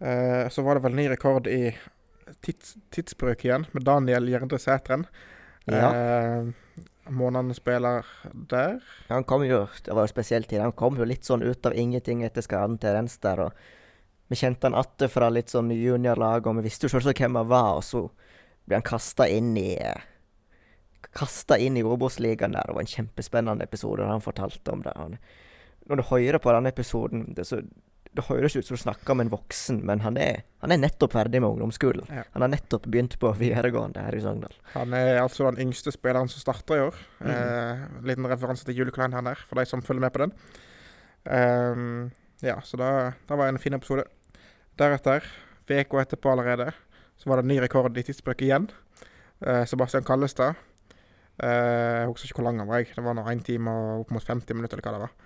Eh, 0.00 0.48
så 0.48 0.62
var 0.62 0.76
det 0.76 0.84
vel 0.86 0.96
ny 0.96 1.08
rekord 1.12 1.46
i 1.46 1.70
tids, 2.44 2.76
tidsbruk 2.90 3.44
igjen, 3.44 3.66
med 3.72 3.84
Daniel 3.84 4.28
Gjerde 4.28 4.58
Sætren. 4.60 5.06
Ja. 5.64 5.90
Eh, 5.94 6.46
månedene 7.08 7.54
spiller 7.54 8.06
der. 8.32 8.80
Han 9.08 9.24
kom 9.24 9.44
jo, 9.46 9.66
Det 9.84 9.94
var 9.94 10.02
jo 10.02 10.14
spesielt 10.14 10.48
tid. 10.48 10.60
Han 10.60 10.72
kom 10.72 10.96
jo 10.98 11.04
litt 11.04 11.24
sånn 11.24 11.42
ut 11.42 11.66
av 11.66 11.74
ingenting 11.74 12.24
etter 12.24 12.42
skaden 12.42 12.78
til 12.78 12.94
Rens 12.94 13.18
der. 13.18 13.40
og 13.40 13.52
Vi 14.28 14.36
kjente 14.36 14.66
han 14.66 14.74
atter 14.74 15.08
fra 15.08 15.30
litt 15.30 15.48
sånn 15.48 15.70
juniorlag, 15.70 16.46
og 16.46 16.56
vi 16.56 16.66
visste 16.66 16.86
jo 16.86 16.96
selvsagt 16.96 17.20
hvem 17.22 17.36
han 17.36 17.48
var. 17.48 17.76
Og 17.78 17.84
så 17.84 18.06
ble 18.66 18.80
han 18.80 18.86
kasta 18.86 19.28
inn 19.28 19.56
i 19.56 19.72
Kasta 21.16 21.56
inn 21.56 21.76
i 21.78 21.82
Obos-ligaen 21.86 22.52
der. 22.52 22.66
Det 22.66 22.74
var 22.74 22.82
en 22.82 22.90
kjempespennende 22.90 23.64
episode, 23.64 24.02
og 24.02 24.10
han 24.10 24.20
fortalte 24.20 24.72
om 24.72 24.82
det. 24.84 24.92
Når 25.88 25.96
du 25.96 26.02
hører 26.10 26.38
på 26.42 26.52
denne 26.52 26.68
episoden, 26.68 27.22
det, 27.32 27.46
så, 27.46 27.62
det 28.16 28.26
høres 28.28 28.56
ut 28.56 28.66
som 28.66 28.76
du 28.76 28.80
snakker 28.80 29.14
om 29.14 29.22
en 29.22 29.30
voksen, 29.32 29.78
men 29.86 30.02
han 30.04 30.18
er, 30.20 30.42
han 30.64 30.72
er 30.74 30.80
nettopp 30.80 31.14
ferdig 31.14 31.40
med 31.42 31.52
ungdomsskolen. 31.52 32.08
Ja. 32.10 32.24
Han 32.34 32.44
har 32.44 32.52
nettopp 32.52 32.88
begynt 32.88 33.18
på 33.22 33.32
videregående 33.38 34.04
her 34.06 34.16
i 34.16 34.22
Sogndal. 34.24 34.54
Han 34.74 34.94
er 34.96 35.20
altså 35.22 35.50
den 35.50 35.60
yngste 35.66 35.92
spilleren 35.94 36.30
som 36.32 36.42
starter 36.42 36.78
i 36.78 36.84
år. 36.88 37.00
Mhm. 37.20 37.32
Eh, 37.32 37.84
liten 38.10 38.30
referanse 38.32 38.66
til 38.66 38.80
Julie 38.80 38.94
Klein 38.94 39.14
her 39.16 39.42
for 39.46 39.60
de 39.60 39.66
som 39.68 39.84
følger 39.84 40.06
med 40.06 40.14
på 40.16 40.24
den. 40.24 40.32
Um, 41.26 42.10
ja, 42.44 42.60
så 42.62 42.78
da, 42.78 42.90
da 43.26 43.36
var 43.36 43.48
det 43.48 43.56
en 43.56 43.62
fin 43.62 43.74
episode. 43.74 44.04
Deretter, 44.78 45.24
uka 45.66 46.02
etterpå 46.02 46.32
allerede, 46.32 46.70
så 47.16 47.30
var 47.30 47.40
det 47.40 47.46
en 47.46 47.54
ny 47.54 47.60
rekord 47.64 47.96
i 47.96 48.04
tidsbruk 48.04 48.42
igjen. 48.44 48.68
Eh, 49.40 49.64
Sebastian 49.68 50.04
Kallestad. 50.04 50.54
Eh, 51.42 52.02
jeg 52.02 52.08
husker 52.08 52.30
ikke 52.30 52.40
hvor 52.40 52.48
lang 52.48 52.60
han 52.60 52.68
var. 52.68 52.84
jeg. 52.84 52.94
Det 52.96 53.04
var 53.04 53.16
nå 53.16 53.24
1 53.28 53.44
time 53.44 53.72
og 53.72 54.04
opp 54.04 54.14
mot 54.16 54.24
50 54.24 54.54
minutter, 54.54 54.78
eller 54.78 54.88
hva 54.88 54.94
det 54.94 55.04
var. 55.06 55.16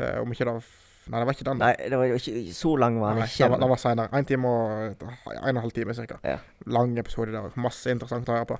Eh, 0.00 0.20
om 0.20 0.32
ikke 0.32 0.46
det 0.48 0.54
var 0.56 0.68
Nei, 1.08 1.18
det 1.20 1.26
var 1.26 1.32
ikke 1.34 1.44
den. 1.48 1.58
Nei, 1.58 1.74
det 1.90 1.96
var 1.98 2.04
ikke 2.14 2.52
så 2.54 2.76
lang 2.78 2.98
var 3.00 3.14
den 3.14 3.22
Nei, 3.24 3.26
ikke. 3.28 3.48
det 3.48 3.60
var, 3.60 3.68
var 3.72 3.76
senere. 3.80 4.08
En 4.12 4.24
time 4.28 4.46
og 4.46 4.70
en 4.84 4.96
og 5.40 5.48
en 5.48 5.56
halv 5.56 5.72
time 5.72 5.94
ca. 5.94 6.18
Ja. 6.24 6.38
Lang 6.66 6.96
episode 6.98 7.32
der. 7.32 7.50
Masse 7.56 7.90
interessant 7.90 8.28
å 8.28 8.36
høre 8.36 8.46
på. 8.46 8.58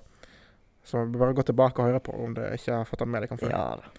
Så 0.84 1.04
bare 1.12 1.34
gå 1.36 1.42
tilbake 1.44 1.78
og 1.78 1.90
høre 1.90 2.00
på 2.00 2.14
om 2.24 2.34
du 2.34 2.40
ikke 2.42 2.72
har 2.80 2.84
fått 2.88 2.98
den 3.04 3.10
med 3.12 3.22
deg 3.22 3.34
før. 3.38 3.50
Ja 3.52 3.76
da. 3.76 3.90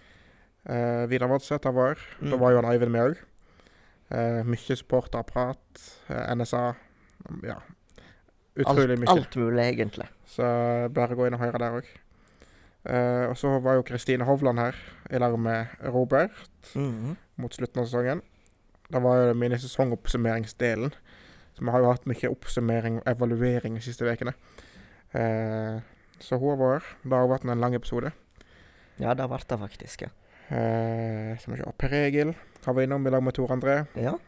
Eh, 0.72 1.06
Vidar 1.10 1.28
Vodseth 1.30 1.64
har 1.66 1.72
vært. 1.72 2.02
Da 2.20 2.36
Mm. 2.36 2.40
var 2.40 2.50
jo 2.50 2.60
han 2.60 2.70
Eivind 2.72 2.92
med 2.92 3.02
òg. 3.10 3.16
Eh, 4.10 4.42
mye 4.44 4.76
supporterprat. 4.76 5.82
Eh, 6.10 6.34
NSA. 6.34 6.74
Ja. 7.46 7.60
Utrolig 8.56 8.90
Alt, 8.90 9.00
mye. 9.00 9.08
alt 9.08 9.36
mulig, 9.36 9.64
egentlig. 9.64 10.08
Så 10.26 10.42
bare 10.92 11.14
gå 11.16 11.26
inn 11.26 11.34
og 11.34 11.40
høre 11.40 11.58
der 11.58 11.78
òg. 11.80 11.84
Uh, 12.82 13.30
og 13.30 13.36
så 13.38 13.60
var 13.62 13.74
jo 13.78 13.82
Kristine 13.86 14.24
Hovland 14.26 14.58
her 14.58 14.74
i 15.08 15.16
lag 15.22 15.38
med 15.38 15.68
Robert 15.86 16.32
Mhm. 16.74 17.16
mot 17.38 17.52
slutten 17.54 17.78
av 17.80 17.86
sesongen. 17.86 18.22
Det 18.92 19.00
var 19.02 19.20
jo 19.22 19.34
min 19.40 19.54
sesongoppsummeringsdelen. 19.58 20.92
Så 21.52 21.64
vi 21.64 21.72
har 21.72 21.84
jo 21.84 21.92
hatt 21.92 22.08
mye 22.08 22.32
oppsummering 22.32 23.00
og 23.00 23.08
evaluering 23.12 23.76
de 23.76 23.84
siste 23.84 24.04
ukene. 24.08 24.34
Eh, 25.16 25.78
så 26.22 26.38
har 26.40 26.60
vært. 26.60 26.90
Det 27.04 27.16
har 27.16 27.30
vært 27.30 27.46
en 27.48 27.60
lang 27.60 27.76
episode. 27.76 28.12
Ja, 29.00 29.14
det 29.16 29.28
ble 29.28 29.40
det 29.48 29.58
faktisk, 29.64 30.04
ja. 30.06 30.12
Eh, 30.52 31.32
skal 31.40 31.54
vi 31.54 31.60
se. 31.62 31.72
Per 31.80 31.96
Egil 31.96 32.34
har 32.64 32.76
vært 32.76 32.88
innom 32.88 33.08
i 33.08 33.12
lag 33.14 33.24
med 33.24 33.36
Tor 33.36 33.52
André. 33.54 33.82
Ja, 33.96 34.18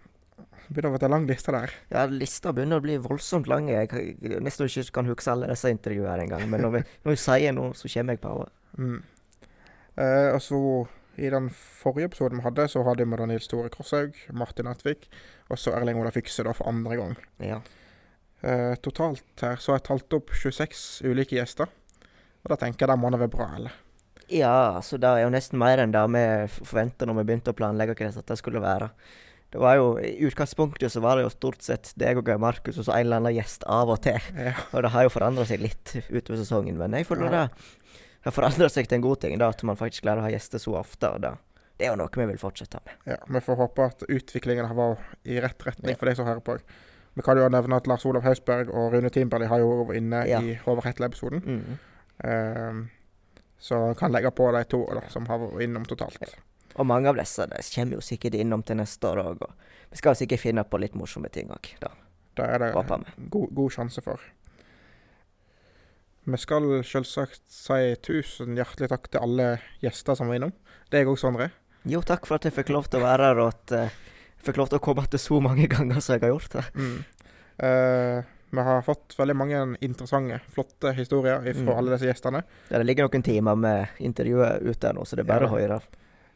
Begynner 0.65 0.95
å 0.95 0.97
bli 0.97 1.05
en 1.05 1.13
lang 1.13 1.27
liste 1.29 1.53
der. 1.53 1.73
ja 1.93 2.07
lista 2.09 2.53
begynner 2.57 2.81
å 2.81 2.85
bli 2.85 2.97
voldsomt 2.97 3.49
lang. 3.51 3.69
Jeg 3.69 4.17
nesten 4.41 4.67
ikke 4.71 4.95
kan 4.97 5.09
huske 5.11 5.31
alle 5.31 5.51
disse 5.51 5.69
intervjuene 5.69 6.25
engang. 6.25 6.47
Men 6.49 6.65
når 6.65 6.71
vi, 6.73 6.83
når 7.05 7.13
vi 7.13 7.21
sier 7.21 7.53
noe, 7.53 7.75
så 7.77 7.91
kommer 7.93 8.17
jeg 8.17 8.23
på 8.23 8.33
det. 8.41 8.53
Mm. 8.81 9.03
Eh, 10.01 10.31
og 10.33 10.41
så 10.43 10.61
i 11.17 11.31
den 11.31 11.49
forrige 11.55 12.09
episoden 12.11 12.41
vi 12.41 12.45
hadde, 12.47 12.67
så 12.73 12.83
hadde 12.87 13.05
vi 13.07 13.17
da 13.21 13.27
Nils 13.31 13.47
Tore 13.51 13.71
Krosshaug, 13.73 14.17
Martin 14.35 14.67
Atvik 14.71 15.09
og 15.51 15.59
så 15.61 15.75
Erling 15.77 16.01
Ola 16.01 16.11
Fikse 16.15 16.45
da 16.47 16.53
for 16.57 16.69
andre 16.71 16.97
gang. 17.01 17.17
Ja. 17.43 17.61
Eh, 18.45 18.75
totalt 18.85 19.23
her 19.41 19.57
så 19.63 19.73
har 19.73 19.79
jeg 19.81 19.87
talt 19.89 20.17
opp 20.19 20.35
26 20.37 21.03
ulike 21.09 21.39
gjester. 21.39 21.71
Og 22.45 22.51
da 22.53 22.59
tenker 22.61 22.85
jeg 22.85 22.93
det 22.93 23.01
må 23.01 23.11
da 23.15 23.21
være 23.23 23.33
bra, 23.33 23.47
eller? 23.57 23.77
Ja, 24.33 24.81
så 24.85 24.97
det 25.01 25.09
er 25.09 25.23
jo 25.25 25.31
nesten 25.33 25.59
mer 25.61 25.81
enn 25.83 25.93
det 25.93 26.03
vi 26.13 26.25
forventa 26.65 27.07
når 27.09 27.19
vi 27.21 27.25
begynte 27.31 27.53
å 27.53 27.57
planlegge 27.57 27.97
hva 27.99 28.11
dette 28.19 28.37
skulle 28.41 28.61
være. 28.65 28.91
Det 29.55 29.61
var 29.63 29.77
jo, 29.79 29.91
I 30.03 30.17
utgangspunktet 30.27 30.91
så 30.91 31.01
var 31.05 31.17
det 31.21 31.27
jo 31.29 31.31
stort 31.31 31.63
sett 31.63 31.93
deg 32.01 32.19
og 32.19 32.27
Geir 32.27 32.41
Markus 32.43 32.81
og 32.81 32.89
så 32.89 32.97
en 32.97 33.05
eller 33.07 33.21
annen 33.21 33.37
gjest 33.37 33.63
av 33.71 33.93
og 33.93 34.01
til. 34.03 34.19
Ja. 34.35 34.57
Og 34.75 34.83
det 34.83 34.91
har 34.97 35.05
jo 35.07 35.13
forandra 35.15 35.45
seg 35.47 35.63
litt 35.63 35.93
utover 36.11 36.41
sesongen, 36.41 36.81
men 36.81 36.97
jeg 36.99 37.07
føler 37.07 37.31
Ja. 37.31 37.45
det 37.47 37.71
har 38.25 38.33
forandra 38.33 38.69
seg 38.73 38.89
til 38.89 38.97
en 38.99 39.03
god 39.05 39.21
ting, 39.21 39.39
da, 39.39 39.49
at 39.53 39.63
man 39.69 39.77
faktisk 39.77 40.03
klarer 40.07 40.23
å 40.23 40.27
ha 40.29 40.31
gjester 40.33 40.59
så 40.63 40.75
ofte. 40.81 41.11
og 41.11 41.21
det, 41.25 41.35
det 41.79 41.87
er 41.87 41.93
jo 41.95 42.01
noe 42.01 42.09
vi 42.21 42.27
vil 42.33 42.39
fortsette 42.41 42.81
med. 42.87 42.95
ja. 43.13 43.17
Vi 43.29 43.41
får 43.45 43.57
håpe 43.57 43.87
at 43.91 44.05
utviklingen 44.09 44.67
har 44.71 44.75
vært 44.79 45.17
i 45.25 45.41
rett 45.41 45.67
retning 45.67 45.95
Ja. 45.95 45.97
for 46.01 46.07
de 46.09 46.15
som 46.17 46.27
hører 46.27 46.41
på. 46.45 46.59
Vi 47.15 47.23
kan 47.23 47.39
jo 47.39 47.49
nevne 47.49 47.77
at 47.77 47.87
Lars 47.87 48.05
Olav 48.07 48.23
Hausberg 48.27 48.71
og 48.75 48.93
Rune 48.93 49.11
Timberli 49.11 49.47
har 49.47 49.59
jo 49.63 49.85
vært 49.85 49.97
inne 50.01 50.25
Ja. 50.27 50.41
i 50.43 50.59
over 50.67 50.83
Hetle-episoden. 50.83 51.43
Mm. 51.45 51.79
Um, 52.25 52.91
så 53.59 53.95
kan 53.99 54.13
legge 54.13 54.31
på 54.31 54.51
de 54.53 54.65
to 54.65 54.85
da, 54.95 55.03
som 55.11 55.27
har 55.27 55.39
vært 55.39 55.63
innom 55.67 55.85
totalt. 55.89 56.35
Og 56.77 56.87
mange 56.87 57.09
av 57.09 57.17
disse 57.17 57.47
de 57.47 57.61
kommer 57.75 57.95
jo 57.99 58.03
sikkert 58.03 58.35
innom 58.35 58.63
til 58.67 58.77
neste 58.77 59.07
år 59.07 59.21
òg. 59.23 59.43
Og 59.47 59.53
vi 59.91 59.97
skal 60.01 60.17
sikkert 60.19 60.41
finne 60.43 60.65
på 60.67 60.81
litt 60.83 60.95
morsomme 60.99 61.31
ting 61.31 61.49
òg. 61.55 61.71
Det 62.35 62.45
er 62.45 62.59
det 62.59 62.73
god, 63.31 63.53
god 63.55 63.71
sjanse 63.71 64.03
for. 64.03 64.19
Vi 66.25 66.39
skal 66.41 66.67
selvsagt 66.89 67.43
si 67.53 67.81
tusen 68.05 68.55
hjertelig 68.57 68.89
takk 68.89 69.11
til 69.13 69.21
alle 69.21 69.49
gjester 69.83 70.17
som 70.17 70.31
var 70.31 70.39
innom. 70.41 70.53
Deg 70.93 71.09
òg, 71.11 71.19
Sondre. 71.21 71.51
Jo, 71.85 72.01
takk 72.01 72.25
for 72.27 72.39
at 72.39 72.47
jeg 72.49 72.55
fikk 72.57 72.71
lov 72.73 72.87
til 72.89 73.03
å 73.03 73.05
være 73.05 73.27
her, 73.29 73.41
og 73.45 73.51
at 73.53 73.75
eh, 73.77 73.91
jeg 74.39 74.47
fikk 74.47 74.57
lov 74.63 74.71
til 74.73 74.81
å 74.81 74.85
komme 74.87 75.05
til 75.13 75.21
så 75.21 75.41
mange 75.45 75.67
ganger 75.75 76.01
som 76.01 76.15
jeg 76.17 76.25
har 76.25 76.33
gjort 76.33 76.57
det. 76.57 76.65
Mm. 76.81 76.95
Uh, 77.55 78.23
vi 78.55 78.63
har 78.67 78.81
fått 78.87 79.15
veldig 79.19 79.35
mange 79.37 79.59
interessante, 79.85 80.41
flotte 80.55 80.93
historier 80.97 81.43
fra 81.45 81.53
Mm. 81.67 81.77
alle 81.77 81.93
disse 81.95 82.09
gjestene. 82.09 82.41
Ja, 82.71 82.79
Det 82.79 82.87
ligger 82.87 83.09
noen 83.09 83.23
timer 83.27 83.55
med 83.59 84.01
intervjuet 84.01 84.63
ute 84.65 84.93
nå, 84.95 85.05
så 85.07 85.17
det 85.17 85.25
er 85.27 85.31
bare 85.33 85.45
Ja. 85.45 85.51
å 85.51 85.59
høre. 85.59 85.81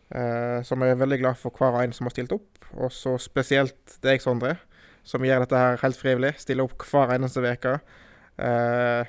Uh, 0.08 0.60
så 0.64 0.76
vi 0.80 0.88
er 0.88 0.96
veldig 1.00 1.18
glad 1.20 1.36
for 1.40 1.50
hver 1.50 1.74
og 1.78 1.82
en 1.84 1.92
som 1.92 2.06
har 2.06 2.10
stilt 2.14 2.32
opp. 2.32 2.58
Og 2.76 2.90
så 2.92 3.16
spesielt 3.20 3.98
deg, 4.02 4.20
Sondre, 4.20 4.58
som 5.04 5.22
gjør 5.24 5.40
dette 5.46 5.56
her 5.56 5.76
helt 5.80 5.96
frivillig. 5.96 6.34
Stiller 6.38 6.64
opp 6.68 6.84
hver 6.90 7.14
eneste 7.16 7.40
uke. 7.44 7.80
Uh, 8.38 9.04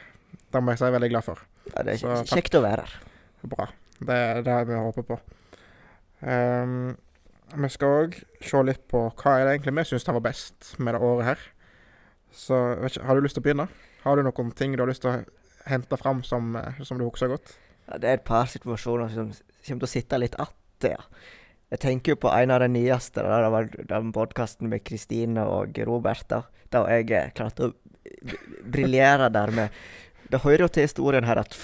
det 0.53 0.62
må 0.63 0.74
jeg 0.74 0.79
si 0.82 0.86
jeg 0.86 0.91
er 0.94 0.98
veldig 0.98 1.12
glad 1.13 1.25
for. 1.27 1.44
Ja, 1.70 1.84
det 1.84 1.94
er 1.94 2.01
Så 2.01 2.15
kjekt 2.34 2.51
takk. 2.51 2.60
å 2.60 2.65
være 2.65 2.86
her. 2.88 2.96
Bra. 3.51 3.68
Det 4.00 4.15
er 4.15 4.41
det 4.46 4.58
vi 4.70 4.79
håper 4.79 5.06
på. 5.08 5.20
Um, 6.22 6.98
vi 7.56 7.70
skal 7.74 7.96
òg 8.03 8.18
se 8.46 8.62
litt 8.65 8.84
på 8.91 9.06
hva 9.10 9.36
er 9.38 9.46
det 9.48 9.53
egentlig 9.58 9.75
vi 9.79 9.88
syns 9.89 10.08
var 10.10 10.22
best 10.25 10.74
med 10.79 10.96
det 10.96 11.01
året 11.01 11.25
her. 11.32 11.46
Så 12.36 12.58
vet 12.82 12.94
ikke, 12.96 13.08
har 13.08 13.18
du 13.18 13.25
lyst 13.25 13.38
til 13.38 13.44
å 13.44 13.48
begynne? 13.48 13.68
Har 14.03 14.15
du 14.20 14.24
noen 14.24 14.51
ting 14.56 14.75
du 14.75 14.84
har 14.84 14.91
lyst 14.91 15.03
til 15.03 15.12
å 15.12 15.70
hente 15.70 15.98
fram 15.98 16.22
som, 16.24 16.56
eh, 16.56 16.82
som 16.84 16.98
du 16.98 17.06
husker 17.08 17.32
godt? 17.32 17.56
Ja, 17.89 17.98
det 17.98 18.10
er 18.10 18.13
et 18.20 18.25
par 18.25 18.46
situasjoner 18.46 19.10
som 19.13 19.32
kommer 19.65 19.82
til 19.82 19.88
å 19.88 19.94
sitte 19.94 20.20
litt 20.20 20.36
att, 20.39 20.53
ja. 20.84 20.98
Jeg 21.72 21.79
tenker 21.79 22.12
jo 22.13 22.15
på 22.15 22.32
en 22.34 22.51
av 22.51 22.60
de 22.63 22.68
nyeste. 22.68 23.22
Da, 23.22 23.41
det 23.44 23.51
var 23.53 23.68
den 23.91 24.12
podkasten 24.13 24.70
med 24.70 24.84
Kristine 24.84 25.44
og 25.46 25.77
Robert. 25.86 26.25
Da, 26.27 26.44
da 26.74 26.86
jeg 26.89 27.34
klarte 27.38 27.70
å 27.70 27.74
briljere 28.65 29.29
der 29.29 29.51
med 29.53 29.70
Det 30.29 30.43
hører 30.43 30.67
jo 30.67 30.69
til 30.69 30.86
historien 30.86 31.25
her 31.25 31.41
at 31.41 31.55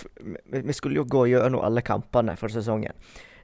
vi 0.49 0.73
skulle 0.73 0.97
jo 0.97 1.05
gå 1.05 1.27
gjennom 1.29 1.63
alle 1.65 1.83
kampene 1.85 2.33
for 2.39 2.53
sesongen. 2.53 2.95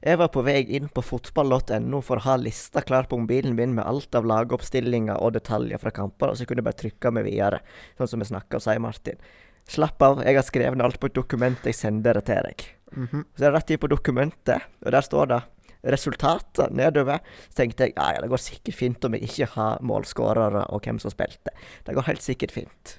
Jeg 0.02 0.18
var 0.18 0.32
på 0.34 0.42
vei 0.42 0.64
inn 0.74 0.88
på 0.90 1.04
fotball.no 1.06 2.00
for 2.02 2.18
å 2.18 2.24
ha 2.24 2.34
lista 2.40 2.82
klar 2.82 3.06
på 3.06 3.20
mobilen 3.20 3.54
min 3.54 3.76
med 3.76 3.86
alt 3.86 4.16
av 4.18 4.26
lagoppstillinger 4.26 5.20
og 5.22 5.36
detaljer 5.36 5.78
fra 5.78 5.92
kampene, 5.94 6.34
og 6.34 6.40
så 6.40 6.46
kunne 6.48 6.58
jeg 6.58 6.66
bare 6.66 6.80
trykke 6.80 7.12
meg 7.14 7.28
videre, 7.28 7.60
sånn 8.00 8.10
som 8.10 8.24
vi 8.24 8.26
snakka 8.32 8.58
og 8.58 8.64
sier, 8.64 8.82
Martin. 8.82 9.22
Slapp 9.70 10.02
av, 10.02 10.24
jeg 10.26 10.34
har 10.34 10.46
skrevet 10.46 10.82
alt 10.82 10.98
på 10.98 11.06
et 11.06 11.14
dokument, 11.14 11.70
jeg 11.70 11.78
sender 11.78 12.18
det 12.18 12.24
til 12.26 12.42
deg. 12.48 12.64
Mhm. 12.96 13.26
Så 13.38 13.44
er 13.44 13.46
det 13.46 13.54
rett 13.54 13.70
inn 13.70 13.82
på 13.84 13.92
dokumentet, 13.94 14.66
og 14.82 14.90
der 14.90 15.06
står 15.06 15.30
det 15.30 15.42
resultater 15.82 16.74
nedover. 16.74 17.22
Så 17.50 17.62
tenkte 17.62 17.86
jeg 17.86 17.94
ja, 17.96 18.12
ja, 18.14 18.22
det 18.22 18.30
går 18.30 18.42
sikkert 18.42 18.78
fint 18.78 19.06
om 19.06 19.14
jeg 19.16 19.30
ikke 19.30 19.52
har 19.54 19.86
målskårere 19.86 20.66
og 20.74 20.82
hvem 20.82 20.98
som 21.02 21.14
spilte. 21.14 21.54
Det 21.86 21.94
går 21.94 22.10
helt 22.10 22.22
sikkert 22.22 22.54
fint. 22.54 22.98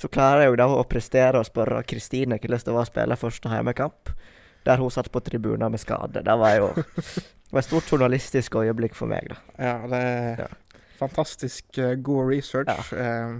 Så 0.00 0.10
klarer 0.10 0.44
jeg 0.44 0.52
jo 0.54 0.58
da 0.58 0.66
å 0.74 0.82
prestere 0.90 1.38
og 1.40 1.46
spørre 1.46 1.84
Kristine 1.86 2.38
hvordan 2.40 2.64
det 2.66 2.74
var 2.74 2.86
å 2.86 2.90
spille 2.90 3.18
første 3.20 3.52
hjemmekamp, 3.52 4.10
der 4.66 4.80
hun 4.82 4.90
satt 4.90 5.10
på 5.12 5.22
tribunen 5.22 5.70
med 5.70 5.82
skade. 5.82 6.24
Det 6.24 6.36
var 6.40 6.56
jo 6.58 6.68
det 6.74 7.52
var 7.52 7.62
et 7.62 7.68
stort 7.68 7.90
journalistisk 7.92 8.56
øyeblikk 8.58 8.96
for 8.98 9.06
meg, 9.06 9.28
da. 9.30 9.36
Ja, 9.62 9.74
det 9.86 9.98
er 10.02 10.40
Ja. 10.44 10.46
fantastisk 10.98 11.78
uh, 11.78 11.94
god 11.94 12.30
research. 12.32 12.92
Eh, 12.92 13.36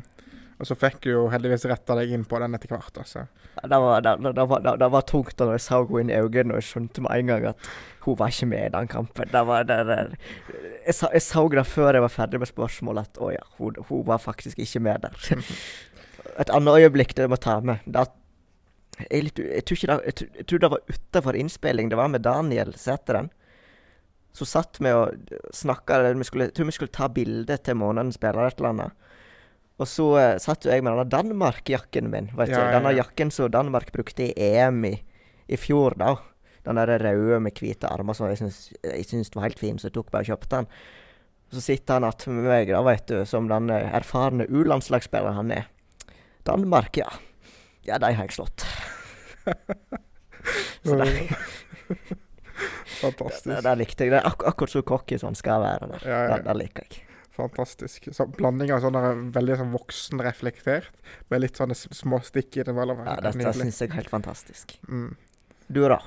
og 0.54 0.68
så 0.68 0.76
fikk 0.78 1.00
du 1.02 1.08
jo 1.11 1.23
heldigvis 1.32 1.64
retta 1.66 1.96
deg 1.99 2.12
inn 2.14 2.25
på 2.25 2.38
den 2.38 2.54
etter 2.54 2.70
hvert. 2.70 2.94
Altså. 3.02 3.25
Det 3.58 3.78
var, 3.82 4.04
det, 4.06 4.12
det, 4.37 4.44
var, 4.46 4.62
det, 4.78 4.88
var 4.94 5.02
tungt 5.08 5.34
da 5.40 5.49
jeg 5.50 5.64
så 5.64 5.80
henne 5.82 6.04
inn 6.04 6.12
i 6.12 6.20
øynene 6.20 6.54
og 6.54 6.61
jeg 6.61 6.68
skjønte 6.68 7.02
med 7.02 7.16
en 7.16 7.32
gang 7.32 7.49
at 7.50 7.66
hun 8.06 8.18
var 8.20 8.30
ikke 8.30 8.49
med 8.52 8.68
i 8.68 8.73
den 8.76 8.90
kampen. 8.92 9.32
Det 9.32 9.42
var 9.49 9.66
jeg, 9.66 10.94
sa, 10.94 11.11
jeg 11.11 11.25
så 11.26 11.49
det 11.50 11.66
før 11.66 11.99
jeg 11.99 12.06
var 12.06 12.14
ferdig 12.14 12.42
med 12.44 12.50
spørsmålet 12.52 13.11
at 13.11 13.18
å 13.18 13.32
ja, 13.34 13.42
hun, 13.58 13.82
hun 13.88 14.06
var 14.06 14.23
faktisk 14.23 14.62
ikke 14.62 14.84
med 14.87 15.08
der. 15.08 15.18
Et 16.40 16.50
annet 16.50 16.84
øyeblikk 16.84 17.14
det 17.14 17.26
jeg 17.26 17.32
må 17.32 17.38
ta 17.40 17.60
med, 17.62 17.82
det 17.86 18.06
at 18.06 18.14
jeg, 18.98 19.24
litt, 19.26 19.40
jeg, 19.42 19.64
tror 19.66 19.80
det, 19.80 19.94
jeg, 20.06 20.28
jeg 20.38 20.46
tror 20.50 20.60
det 20.62 20.70
var 20.70 20.84
utenfor 20.90 21.38
innspilling. 21.38 21.88
Det 21.90 21.98
var 21.98 22.10
med 22.12 22.22
Daniel 22.22 22.74
Sæteren. 22.78 23.30
Så 24.34 24.46
satt 24.50 24.80
vi 24.82 24.90
og 24.90 25.14
snakka 25.54 26.00
Jeg 26.02 26.18
tror 26.54 26.66
vi 26.66 26.74
skulle 26.74 26.94
ta 26.94 27.08
bilde 27.10 27.56
til 27.62 27.78
månedens 27.78 28.18
spiller 28.18 28.48
et 28.48 28.58
eller 28.58 28.72
annet. 28.72 29.10
Og 29.82 29.90
så 29.90 30.06
uh, 30.14 30.36
satt 30.42 30.66
jo 30.66 30.70
jeg 30.70 30.84
med 30.86 30.94
denne 30.94 31.10
Danmark-jakken 31.10 32.10
min. 32.10 32.30
Vet 32.38 32.52
Ja, 32.52 32.62
du, 32.62 32.76
Denne 32.76 32.94
ja. 32.94 33.02
jakken 33.02 33.32
som 33.34 33.50
Danmark 33.50 33.90
brukte 33.94 34.28
i 34.28 34.34
EM 34.54 34.84
i, 34.86 34.94
i 35.50 35.58
fjor, 35.58 35.98
da. 35.98 36.14
Den 36.64 36.78
der 36.78 36.98
røde 37.02 37.40
med 37.42 37.58
hvite 37.58 37.90
armer 37.90 38.16
som 38.16 38.30
jeg 38.30 38.40
syns, 38.40 38.60
jeg 38.82 39.06
syns 39.08 39.34
var 39.34 39.48
helt 39.48 39.58
fin, 39.60 39.78
så 39.78 39.90
jeg 39.90 39.98
tok 39.98 40.12
bare 40.14 40.24
og 40.24 40.30
kjøpte 40.32 40.62
den. 40.62 40.70
Så 41.52 41.60
sitter 41.60 41.98
han 41.98 42.06
attmed 42.08 42.46
meg, 42.46 42.70
da, 42.70 42.80
vet 42.86 43.10
du, 43.10 43.18
som 43.28 43.50
den 43.50 43.68
eh, 43.70 43.90
erfarne 43.98 44.46
U-landslagsspilleren 44.48 45.36
han 45.42 45.52
er. 45.54 45.66
Danmark, 46.44 46.96
ja. 47.00 47.08
Ja, 47.84 47.98
de 48.00 48.12
har 48.16 48.28
jeg 48.28 48.36
slått. 48.36 48.64
Så 50.84 50.96
det, 51.00 51.08
Fantastisk. 53.00 53.62
det 53.64 53.74
likte 53.80 54.06
jeg. 54.06 54.12
Det 54.14 54.22
ak 54.24 54.44
akkurat 54.46 54.72
så 54.72 54.82
cocky 54.86 55.18
som 55.18 55.32
han 55.32 55.38
skal 55.38 55.62
være. 55.64 55.88
Der. 55.94 56.06
Ja, 56.08 56.18
ja. 56.28 56.36
Det, 56.36 56.46
det 56.48 56.56
liker 56.60 56.86
jeg. 56.86 57.04
Fantastisk. 57.34 58.08
Så 58.14 58.26
blanding 58.30 58.70
av 58.70 58.84
sånn 58.84 58.98
veldig 59.34 59.56
sånn 59.58 59.72
voksenreflektert, 59.74 60.92
med 61.32 61.42
litt 61.42 61.58
sånne 61.58 61.74
små 61.74 62.20
stikk 62.22 62.60
innimellom. 62.62 63.02
Ja, 63.02 63.16
Det 63.18 63.32
dette 63.32 63.48
det 63.48 63.56
syns 63.58 63.80
jeg 63.82 63.90
er 63.90 63.98
helt 63.98 64.12
fantastisk. 64.12 64.76
Mm. 64.86 65.16
Du, 65.66 65.82
da? 65.90 65.98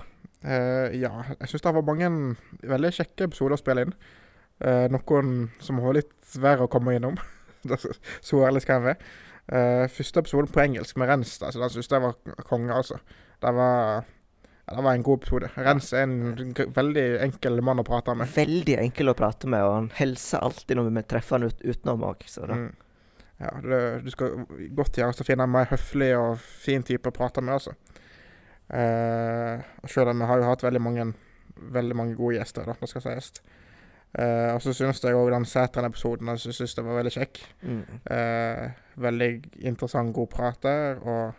Uh, 0.45 0.87
ja, 0.95 1.11
jeg 1.33 1.51
syns 1.51 1.65
det 1.65 1.73
var 1.75 1.83
mange 1.89 2.11
veldig 2.63 2.93
kjekke 2.95 3.27
episoder 3.27 3.57
å 3.57 3.59
spille 3.59 3.87
inn. 3.87 3.95
Uh, 4.63 4.85
noen 4.93 5.49
som 5.63 5.81
var 5.83 5.97
litt 5.99 6.15
verre 6.39 6.69
å 6.69 6.71
komme 6.71 6.95
innom. 6.95 7.19
Så 8.27 8.39
ærlig 8.47 8.63
skal 8.63 8.79
jeg 8.79 8.87
være. 8.93 9.15
Eh, 9.47 9.85
første 9.87 10.19
episode 10.19 10.51
på 10.51 10.59
engelsk 10.59 10.97
med 10.99 11.07
Rens, 11.07 11.37
da, 11.39 11.51
så 11.53 11.61
den 11.61 11.71
syns 11.71 11.91
jeg 11.91 12.03
var 12.03 12.17
konge, 12.49 12.73
altså. 12.75 12.99
Det 13.39 13.53
var, 13.55 14.03
ja, 14.43 14.73
det 14.73 14.83
var 14.83 14.97
en 14.97 15.05
god 15.07 15.21
episode. 15.21 15.51
Rens 15.55 15.93
er 15.95 16.03
en 16.03 16.51
veldig 16.75 17.05
enkel 17.23 17.61
mann 17.63 17.79
å 17.79 17.85
prate 17.87 18.15
med. 18.17 18.27
Veldig 18.35 18.75
enkel 18.81 19.13
å 19.13 19.15
prate 19.17 19.47
med, 19.51 19.63
og 19.63 19.75
han 19.75 19.89
hilser 19.99 20.43
alltid 20.43 20.79
når 20.79 20.89
vi 20.89 21.05
treffer 21.13 21.39
han 21.39 21.47
ut, 21.47 21.63
utenom 21.63 22.03
òg. 22.09 22.25
Mm. 22.51 22.67
Ja, 23.37 23.53
det, 23.63 23.79
du 24.03 24.11
skal 24.11 24.43
godt 24.75 24.99
gjøre 24.99 25.15
å 25.15 25.27
finne 25.27 25.45
en 25.47 25.53
mer 25.53 25.69
høflig 25.71 26.11
og 26.17 26.41
fin 26.41 26.83
type 26.83 27.07
å 27.07 27.15
prate 27.15 27.43
med, 27.45 27.59
altså. 27.59 27.77
Uh, 28.67 29.63
selv 29.87 30.11
om 30.11 30.19
vi 30.19 30.27
har 30.27 30.41
jo 30.41 30.49
hatt 30.49 30.65
veldig 30.65 30.81
mange, 30.83 31.05
veldig 31.71 31.95
mange 31.95 32.17
gode 32.19 32.35
gjester, 32.41 32.67
da, 32.67 32.75
det 32.81 32.89
skal 32.91 33.05
sies. 33.05 33.37
Eh, 34.15 34.53
og 34.55 34.61
så 34.63 34.73
syns 34.73 35.03
jeg 35.03 35.15
òg 35.15 35.29
den 35.33 35.45
Sæteren-episoden 35.45 36.29
jeg 36.31 36.39
synes 36.55 36.75
det 36.75 36.85
var 36.85 36.97
veldig 37.01 37.13
kjekk. 37.13 37.41
Mm. 37.61 37.81
Uh, 38.09 38.69
veldig 39.03 39.29
interessant, 39.59 40.13
god 40.15 40.27
prater, 40.31 41.01
og 41.03 41.33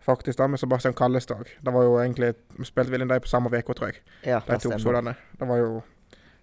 faktisk 0.00 0.38
da 0.38 0.46
med 0.46 0.58
Sebastian 0.58 0.94
Kallestad. 0.94 1.50
Det 1.60 1.74
var 1.74 1.84
jo 1.84 1.98
egentlig 2.00 2.34
Vi 2.56 2.64
spilte 2.64 2.92
vel 2.92 3.04
inn 3.04 3.10
dem 3.10 3.20
på 3.20 3.28
samme 3.28 3.50
uke, 3.52 3.74
tror 3.74 3.90
jeg. 3.90 4.00
Ja, 4.24 4.40
De 4.46 4.58
to 4.58 4.72
episodene. 4.72 5.14
Det 5.38 5.48
var 5.48 5.60
jo 5.60 5.82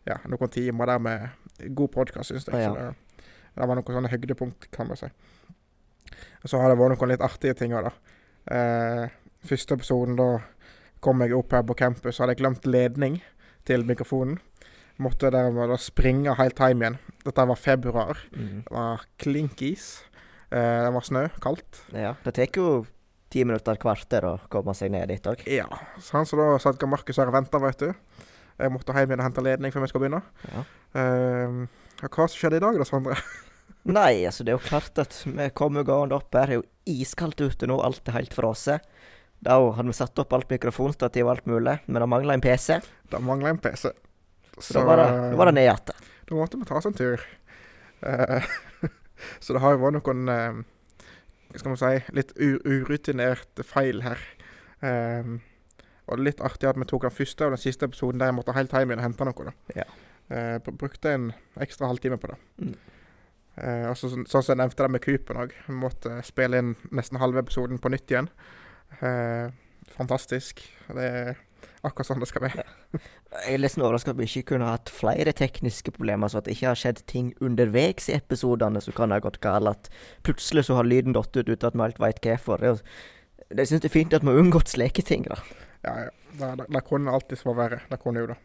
ja, 0.07 0.19
noen 0.27 0.49
timer 0.49 0.85
der 0.85 0.99
med 0.99 1.73
god 1.75 1.89
podkast, 1.95 2.31
syns 2.31 2.47
jeg. 2.47 2.61
Ja. 2.61 2.69
Så 2.69 2.75
det, 2.75 3.23
det 3.55 3.67
var 3.67 3.79
noen 3.79 3.97
sånne 3.97 4.11
høydepunkt, 4.11 4.69
kan 4.71 4.87
man 4.87 4.99
si. 4.99 5.09
Og 6.43 6.51
så 6.51 6.61
har 6.61 6.69
det 6.69 6.77
vært 6.79 6.99
noen 6.99 7.11
litt 7.11 7.25
artige 7.25 7.57
ting 7.57 7.73
òg, 7.73 7.89
da. 7.89 7.95
Uh, 8.47 9.09
første 9.47 9.73
episoden, 9.73 10.19
da 10.19 10.37
kom 11.03 11.21
jeg 11.21 11.33
opp 11.35 11.55
her 11.55 11.65
på 11.65 11.75
campus, 11.77 12.19
hadde 12.21 12.35
jeg 12.35 12.43
glemt 12.43 12.69
ledning 12.69 13.19
til 13.67 13.83
mikrofonen. 13.85 14.37
Måtte 15.03 15.29
da 15.29 15.77
springe 15.81 16.33
helt 16.39 16.57
hjem 16.57 16.83
igjen. 16.83 16.99
Dette 17.25 17.45
var 17.49 17.59
februar. 17.59 18.21
Mm. 18.33 18.61
Det 18.65 18.73
var 18.73 19.03
klink 19.21 19.61
is. 19.61 19.89
Eh, 20.49 20.83
det 20.85 20.93
var 20.95 21.05
snø, 21.05 21.25
kaldt. 21.43 21.83
Ja, 21.93 22.15
det 22.23 22.33
tar 22.37 22.57
jo 22.57 22.85
ti 23.33 23.43
minutter, 23.43 23.75
et 23.75 23.83
kvarter 23.83 24.25
å 24.25 24.37
komme 24.51 24.73
seg 24.77 24.93
ned 24.93 25.11
dit 25.11 25.27
òg. 25.27 25.43
Ja. 25.51 25.67
Så 25.99 26.15
han 26.17 26.29
som 26.29 26.39
da 26.39 26.53
satt 26.63 26.85
Markus 26.87 27.19
her 27.19 27.29
og 27.29 27.35
venta, 27.35 27.59
vet 27.61 27.83
du. 27.83 27.91
Jeg 28.57 28.73
måtte 28.73 28.95
hjem 28.95 29.11
igjen 29.11 29.21
og 29.21 29.27
hente 29.27 29.43
ledning 29.45 29.73
før 29.73 29.83
vi 29.83 29.91
skal 29.91 30.01
begynne. 30.01 30.23
Ja. 30.47 30.63
Eh, 31.01 31.59
hva 32.07 32.25
som 32.25 32.39
skjedde 32.39 32.61
i 32.61 32.63
dag 32.63 32.79
da, 32.79 32.87
Sondre? 32.87 33.19
Nei, 33.97 34.25
altså 34.27 34.43
det 34.43 34.53
er 34.53 34.57
jo 34.57 34.65
klart 34.65 34.97
at 34.99 35.19
vi 35.27 35.51
kommer 35.55 35.85
gående 35.87 36.17
opp 36.17 36.33
her. 36.35 36.49
Det 36.49 36.57
er 36.57 36.61
jo 36.61 36.97
iskaldt 37.03 37.43
ute 37.43 37.69
nå, 37.69 37.77
alt 37.83 38.07
er 38.09 38.17
helt 38.17 38.35
frosset. 38.35 38.87
Da 39.43 39.59
hadde 39.59 39.91
vi 39.91 39.93
satt 39.93 40.17
opp 40.17 40.33
alt 40.33 40.49
mikrofonstativ 40.49 41.27
og 41.27 41.35
alt 41.35 41.49
mulig, 41.49 41.75
men 41.85 42.01
det 42.01 42.09
mangla 42.09 42.33
en 42.33 42.41
PC. 42.41 42.79
Det 43.11 43.21
mangla 43.21 43.53
en 43.53 43.61
PC. 43.61 43.91
Så, 44.59 44.79
da 44.79 44.85
var 44.87 45.01
det, 45.01 45.09
da 45.31 45.37
var 45.39 45.49
det 45.49 45.57
ned 45.57 45.67
igjen. 45.67 46.07
Da 46.27 46.37
måtte 46.37 46.59
vi 46.59 46.67
ta 46.67 46.79
oss 46.79 46.87
en 46.89 46.97
tur. 46.97 47.21
Eh, 48.01 48.47
så 49.43 49.55
det 49.55 49.61
har 49.63 49.75
jo 49.75 49.83
vært 49.83 49.97
noen 49.99 50.33
eh, 50.33 50.59
skal 51.55 51.71
man 51.73 51.79
si, 51.79 51.93
litt 52.17 52.33
urutinerte 52.37 53.65
feil 53.67 54.03
her. 54.05 54.23
Eh, 54.81 55.31
og 56.07 56.15
det 56.15 56.21
er 56.21 56.27
litt 56.29 56.43
artig 56.45 56.69
at 56.69 56.79
vi 56.79 56.87
tok 56.87 57.07
den 57.07 57.15
første 57.15 57.47
og 57.47 57.55
den 57.55 57.61
siste 57.61 57.87
episoden 57.89 58.21
der 58.21 58.31
jeg 58.31 58.37
måtte 58.37 58.55
helt 58.55 58.73
hjem 58.73 58.93
igjen 58.93 59.01
og 59.01 59.07
hente 59.09 59.27
noe. 59.27 59.49
da. 59.49 59.81
Ja. 59.83 59.87
Brukte 60.67 61.11
en 61.15 61.31
ekstra 61.63 61.89
halvtime 61.91 62.19
på 62.19 62.29
det. 62.31 62.37
Mm. 62.63 62.77
Og 63.89 63.95
så, 63.97 64.09
sånn 64.13 64.27
som 64.29 64.53
jeg 64.53 64.59
nevnte 64.59 64.85
det 64.85 64.93
med 64.93 65.03
Kupen 65.03 65.39
òg. 65.41 65.53
Vi 65.65 65.75
måtte 65.75 66.19
spille 66.23 66.61
inn 66.61 66.73
nesten 66.95 67.19
halve 67.19 67.41
episoden 67.43 67.79
på 67.83 67.91
nytt 67.91 68.13
igjen. 68.13 68.29
Eh, 69.01 69.51
fantastisk. 69.95 70.63
Det 70.87 71.03
er 71.03 71.39
akkurat 71.85 72.09
sånn 72.09 72.21
det 72.23 72.29
skal 72.29 72.45
være. 72.47 72.63
Jeg 72.97 73.53
er 73.57 73.61
nesten 73.61 73.83
overraska 73.85 74.13
at 74.13 74.19
vi 74.19 74.27
ikke 74.29 74.53
kunne 74.53 74.69
hatt 74.71 74.91
flere 74.93 75.33
tekniske 75.35 75.93
problemer, 75.95 76.31
så 76.31 76.39
at 76.39 76.47
det 76.47 76.55
ikke 76.57 76.71
har 76.71 76.79
skjedd 76.79 77.03
ting 77.09 77.31
underveis 77.43 78.09
i 78.09 78.17
episodene 78.17 78.81
som 78.83 78.95
kan 78.97 79.13
ha 79.13 79.19
gått 79.23 79.41
galt. 79.43 79.69
At 79.69 79.91
plutselig 80.27 80.67
så 80.67 80.79
har 80.79 80.87
lyden 80.87 81.15
datt 81.17 81.35
ut 81.37 81.49
uten 81.49 81.67
at 81.69 81.77
vi 81.77 81.85
helt 81.85 82.01
veit 82.03 82.21
hvorfor. 82.25 82.65
Jeg 83.47 83.69
syns 83.69 83.83
det 83.83 83.91
er 83.91 83.93
fint 83.93 84.15
at 84.17 84.25
vi 84.25 84.33
har 84.33 84.41
unngått 84.41 84.73
slike 84.73 85.05
ting, 85.07 85.27
da. 85.29 85.39
Ja, 85.85 86.07
ja. 86.07 86.13
Det, 86.37 86.49
det, 86.59 86.65
det 86.69 86.83
kunne 86.85 87.13
alltid 87.13 87.39
vært 87.45 87.57
verre. 87.57 87.79
Det 87.89 87.97
kunne 88.01 88.21
jo 88.21 88.27
det. 88.33 88.37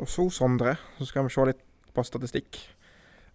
Og 0.00 0.08
så, 0.08 0.30
Sondre, 0.32 0.76
så 0.96 1.08
skal 1.08 1.26
vi 1.26 1.32
se 1.34 1.44
litt 1.50 1.60
på 1.92 2.04
statistikk. 2.06 2.60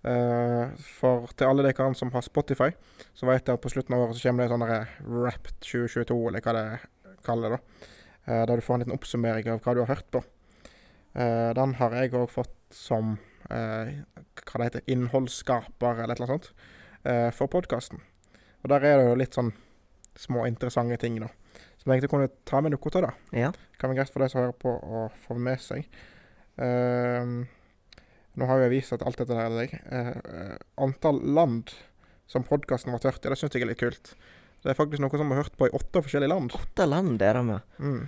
Eh, 0.05 0.73
for 0.99 1.29
til 1.33 1.49
alle 1.49 1.65
dere 1.65 1.87
som 1.97 2.11
har 2.13 2.25
Spotify, 2.25 2.69
så 3.17 3.25
vet 3.29 3.47
jeg 3.47 3.57
at 3.57 3.63
på 3.63 3.71
slutten 3.73 3.95
av 3.97 4.05
året 4.05 4.19
så 4.19 4.29
kommer 4.29 4.45
det 4.45 4.53
sånn 4.53 4.65
der 4.65 4.91
Wrapped 5.01 5.59
2022, 5.65 6.17
eller 6.29 6.45
hva 6.45 6.55
det 6.57 6.65
kaller 7.25 7.55
det. 7.55 7.59
da. 7.59 7.91
Eh, 8.25 8.43
der 8.45 8.55
du 8.55 8.65
får 8.65 8.75
en 8.75 8.85
liten 8.85 8.97
oppsummering 8.97 9.49
av 9.49 9.61
hva 9.65 9.73
du 9.73 9.81
har 9.83 9.93
hørt 9.95 10.11
på. 10.13 10.21
Eh, 11.15 11.51
den 11.57 11.77
har 11.79 11.95
jeg 11.97 12.13
òg 12.13 12.29
fått 12.33 12.55
som 12.75 13.15
eh, 13.49 14.01
hva 14.43 14.59
det 14.59 14.67
heter, 14.67 14.85
innholdsskaper, 14.91 16.03
eller 16.03 16.13
et 16.13 16.21
eller 16.21 16.35
annet 16.35 16.49
sånt, 16.51 16.67
eh, 17.05 17.29
for 17.33 17.49
podkasten. 17.51 18.01
Og 18.63 18.69
der 18.73 18.85
er 18.85 18.99
det 18.99 19.09
jo 19.09 19.17
litt 19.21 19.37
sånn 19.37 19.53
små 20.19 20.45
interessante 20.49 20.97
ting, 21.01 21.19
da. 21.21 21.29
Som 21.77 21.91
jeg 21.91 21.99
egentlig 21.99 22.13
kunne 22.13 22.31
ta 22.49 22.61
med 22.61 22.73
noe 22.73 22.91
av, 22.93 23.05
da. 23.05 23.11
Ja. 23.35 23.51
Kan 23.79 23.91
være 23.91 24.01
greit 24.01 24.13
for 24.13 24.23
de 24.23 24.29
som 24.31 24.41
hører 24.41 24.57
på 24.57 24.73
å 24.73 25.05
få 25.25 25.37
med 25.37 25.61
seg. 25.61 25.85
Ehm, 26.57 27.45
nå 28.35 28.47
har 28.49 28.59
jo 28.59 28.65
jeg 28.67 28.73
vist 28.75 28.93
at 28.95 29.03
alt 29.07 29.17
dette 29.21 29.33
der 29.35 29.45
er 29.45 29.57
deg. 29.59 29.73
Eh, 29.91 30.09
eh, 30.09 30.57
antall 30.81 31.21
land 31.23 31.71
som 32.27 32.43
podkasten 32.43 32.91
ble 32.93 32.99
hørt 33.03 33.25
i, 33.25 33.29
det 33.29 33.37
syns 33.39 33.53
jeg 33.55 33.63
er 33.65 33.71
litt 33.71 33.81
kult. 33.81 34.13
Det 34.63 34.71
er 34.73 34.77
faktisk 34.79 35.01
noe 35.03 35.13
som 35.13 35.29
vi 35.29 35.35
har 35.37 35.43
hørt 35.45 35.57
på 35.59 35.67
i 35.69 35.73
åtte 35.77 36.01
forskjellige 36.01 36.31
land. 36.31 36.55
Åtte 36.57 36.87
land 36.89 37.21
er 37.21 37.33
det 37.37 37.43
med. 37.45 37.61
Mm. 37.79 38.05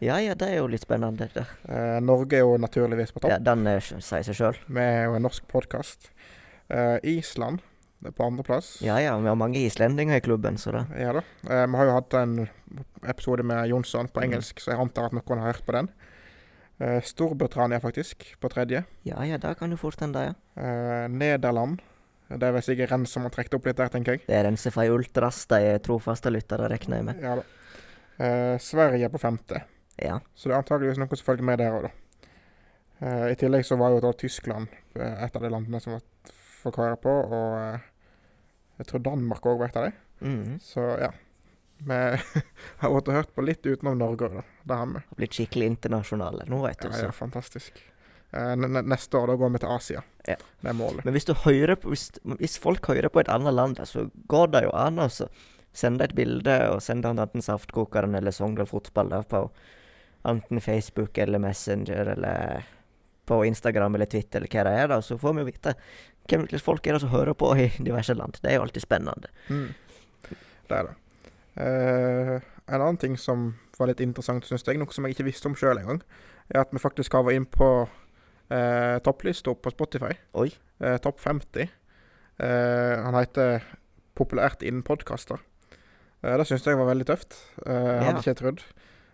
Ja 0.00 0.20
ja, 0.22 0.34
det 0.38 0.46
er 0.52 0.60
jo 0.60 0.68
litt 0.70 0.84
spennende. 0.84 1.26
Det. 1.34 1.42
Eh, 1.68 1.96
Norge 2.00 2.38
er 2.38 2.44
jo 2.46 2.56
naturligvis 2.62 3.10
på 3.12 3.20
topp. 3.24 3.32
Ja, 3.34 3.38
den 3.42 3.66
er, 3.66 3.80
sier 3.82 4.22
seg 4.22 4.36
sjøl. 4.38 4.60
Vi 4.68 4.80
er 4.84 5.08
jo 5.08 5.16
en 5.18 5.26
norsk 5.26 5.48
podkast. 5.50 6.12
Island 7.02 7.62
det 7.98 8.12
er 8.12 8.14
på 8.14 8.26
andreplass. 8.28 8.76
Ja 8.84 9.00
ja, 9.02 9.16
vi 9.18 9.26
har 9.26 9.34
mange 9.38 9.58
islendinger 9.58 10.20
i 10.20 10.22
klubben, 10.22 10.58
så 10.58 10.70
det 10.70 10.84
Ja 11.00 11.12
da. 11.16 11.22
Eh, 11.50 11.64
vi 11.66 11.76
har 11.80 11.88
jo 11.88 11.94
hatt 11.96 12.14
en 12.14 12.34
episode 13.10 13.42
med 13.42 13.66
Jonsson 13.68 14.06
på 14.08 14.20
Mm. 14.20 14.24
engelsk, 14.28 14.60
så 14.60 14.70
jeg 14.70 14.78
antar 14.78 15.06
at 15.06 15.12
noen 15.12 15.38
har 15.42 15.52
hørt 15.52 15.66
på 15.66 15.72
den. 15.72 15.88
Eh, 16.78 17.00
Storbritannia, 17.02 17.80
faktisk, 17.82 18.24
på 18.40 18.50
tredje. 18.52 18.84
Ja 19.02 19.24
ja, 19.26 19.38
da 19.38 19.54
kan 19.58 19.70
du 19.70 19.76
fort 19.76 20.00
hende, 20.00 20.28
ja. 20.30 20.34
Eh, 20.62 21.08
Nederland. 21.10 21.80
Det 22.28 22.44
er 22.44 22.52
vel 22.52 22.62
sikkert 22.62 22.92
Renn 22.92 23.06
som 23.08 23.24
har 23.24 23.32
trukket 23.32 23.56
opp 23.56 23.66
litt 23.66 23.78
der, 23.80 23.90
tenker 23.90 24.14
jeg. 24.14 24.26
Det 24.28 24.36
er 24.36 24.44
Rensefei 24.44 24.86
Ultras, 24.92 25.46
de 25.48 25.62
er 25.72 25.80
trofaste 25.82 26.30
lyttere, 26.30 26.68
regner 26.70 27.00
jeg 27.00 27.06
med. 27.08 27.22
Ja 27.24 27.38
da. 27.40 27.46
Eh, 28.18 28.56
Sverige 28.62 29.08
på 29.10 29.20
femte. 29.22 29.62
Ja. 29.98 30.20
Så 30.34 30.50
det 30.50 30.54
er 30.54 30.62
antageligvis 30.62 31.00
noe 31.00 31.18
som 31.18 31.26
følger 31.26 31.48
med 31.48 31.58
der 31.62 31.74
òg, 31.74 31.88
da. 31.88 32.28
Eh, 33.00 33.24
I 33.32 33.38
tillegg 33.38 33.66
så 33.66 33.78
var 33.80 33.94
jo 33.94 34.02
da 34.04 34.12
Tyskland 34.12 34.68
et 34.98 35.36
av 35.36 35.42
de 35.42 35.50
landene 35.50 35.80
som 35.82 35.96
var 35.96 36.76
høre 36.76 36.98
på, 37.00 37.10
og 37.10 38.78
jeg 38.78 38.86
tror 38.90 39.02
Danmark 39.02 39.46
òg 39.46 39.58
var 39.62 39.70
et 39.70 39.78
av 39.80 39.88
dem. 39.88 39.98
Mm. 40.20 40.58
Så 40.62 40.84
ja. 41.00 41.10
Vi 41.78 41.98
har 42.82 42.90
återhørt 42.90 43.28
hørt 43.28 43.34
på 43.34 43.44
litt 43.46 43.66
utenom 43.66 43.98
Norge 43.98 44.28
òg, 44.28 44.40
da. 44.40 44.46
Det 44.64 44.80
har 44.80 44.90
vi. 44.90 45.04
Har 45.10 45.20
blitt 45.20 45.38
skikkelig 45.38 45.70
internasjonale 45.74 46.48
nå, 46.50 46.62
vet 46.66 46.82
du. 46.82 46.90
Ja, 46.90 47.08
ja, 47.08 47.12
fantastisk. 47.14 47.78
Eh, 48.30 48.56
neste 48.56 49.18
år 49.18 49.30
da 49.30 49.36
går 49.40 49.52
vi 49.54 49.60
til 49.62 49.72
Asia. 49.72 50.02
Ja. 50.26 50.36
Det 50.60 50.72
er 50.72 50.76
målet. 50.76 51.04
Men 51.06 51.16
hvis 51.16 51.28
på 51.28 51.54
hvis, 51.88 52.10
hvis 52.40 52.58
folk 52.60 52.90
hører 52.90 53.08
på 53.08 53.22
et 53.22 53.30
annet 53.32 53.54
land, 53.54 53.80
så 53.88 54.08
går 54.28 54.52
det 54.52 54.64
jo 54.66 54.74
an 54.76 55.00
å 55.00 55.08
sende 55.72 56.04
et 56.04 56.16
bilde 56.16 56.58
og 56.72 56.82
sende 56.82 57.08
han 57.08 57.22
enten 57.22 57.44
Saftkokeren 57.44 58.16
eller 58.18 58.34
Sogndal 58.34 58.68
Fotball 58.68 59.12
da, 59.14 59.22
på 59.22 59.46
enten 60.28 60.60
Facebook 60.60 61.18
eller 61.18 61.38
Messenger 61.38 62.14
eller 62.16 62.66
på 63.28 63.44
Instagram 63.44 63.94
eller 63.94 64.06
Twitter 64.06 64.40
eller 64.40 64.52
hva 64.52 64.64
det 64.64 64.76
er, 64.82 64.88
da, 64.88 65.02
så 65.04 65.18
får 65.20 65.34
vi 65.36 65.44
jo 65.44 65.50
vite 65.50 65.74
hvem 66.28 66.46
folk 66.60 66.86
er 66.86 66.96
det 66.96 67.02
som 67.04 67.12
hører 67.12 67.36
på 67.38 67.50
i 67.56 67.68
diverse 67.78 68.16
land. 68.16 68.40
Det 68.42 68.50
er 68.50 68.58
jo 68.58 68.64
alltid 68.66 68.84
spennende. 68.84 69.30
Mm. 69.48 69.68
Det 70.68 70.76
er 70.76 70.90
det. 70.90 70.96
Eh, 71.58 72.34
en 72.68 72.80
annen 72.82 72.98
ting 73.00 73.16
som 73.18 73.50
var 73.78 73.90
litt 73.90 74.02
interessant, 74.04 74.44
syns 74.46 74.66
jeg, 74.66 74.78
noe 74.78 74.92
som 74.94 75.06
jeg 75.06 75.16
ikke 75.16 75.26
visste 75.26 75.48
om 75.50 75.56
sjøl 75.58 75.80
engang, 75.80 76.02
er 76.52 76.62
at 76.62 76.72
vi 76.74 76.80
faktisk 76.82 77.16
har 77.16 77.24
vært 77.26 77.40
inn 77.40 77.46
på 77.50 77.68
uh, 77.88 78.96
topplista 79.04 79.54
på 79.54 79.72
Spotify. 79.74 80.12
Oi. 80.38 80.48
Eh, 80.80 80.96
Topp 81.02 81.20
50. 81.24 81.68
Eh, 82.38 82.94
han 83.04 83.16
heter 83.18 83.64
Populært 84.18 84.62
innen 84.66 84.82
podkaster. 84.86 85.40
Uh, 86.24 86.34
det 86.40 86.46
syns 86.48 86.66
jeg 86.66 86.78
var 86.78 86.88
veldig 86.90 87.06
tøft. 87.08 87.36
Eh, 87.64 87.72
Ja. 87.72 88.04
Hadde 88.08 88.22
ikke 88.22 88.32
jeg 88.32 88.40
trodd. 88.42 88.62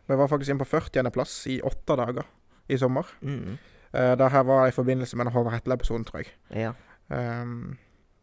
Vi 0.08 0.16
var 0.20 0.28
faktisk 0.28 0.52
inn 0.52 0.60
på 0.60 0.68
40.-plass 0.68 1.34
i 1.52 1.58
åtte 1.64 1.96
dager 1.96 2.26
i 2.68 2.78
sommer. 2.80 3.08
Mm. 3.22 3.56
Uh, 3.94 4.12
det 4.20 4.30
her 4.32 4.44
var 4.48 4.68
i 4.68 4.74
forbindelse 4.76 5.16
med 5.16 5.26
den 5.28 5.34
Håvard 5.36 5.56
Hetle-episode, 5.58 6.04
tror 6.08 6.24
jeg. 6.24 6.32
Ja. 6.50 6.72
Ehm, 7.12 7.76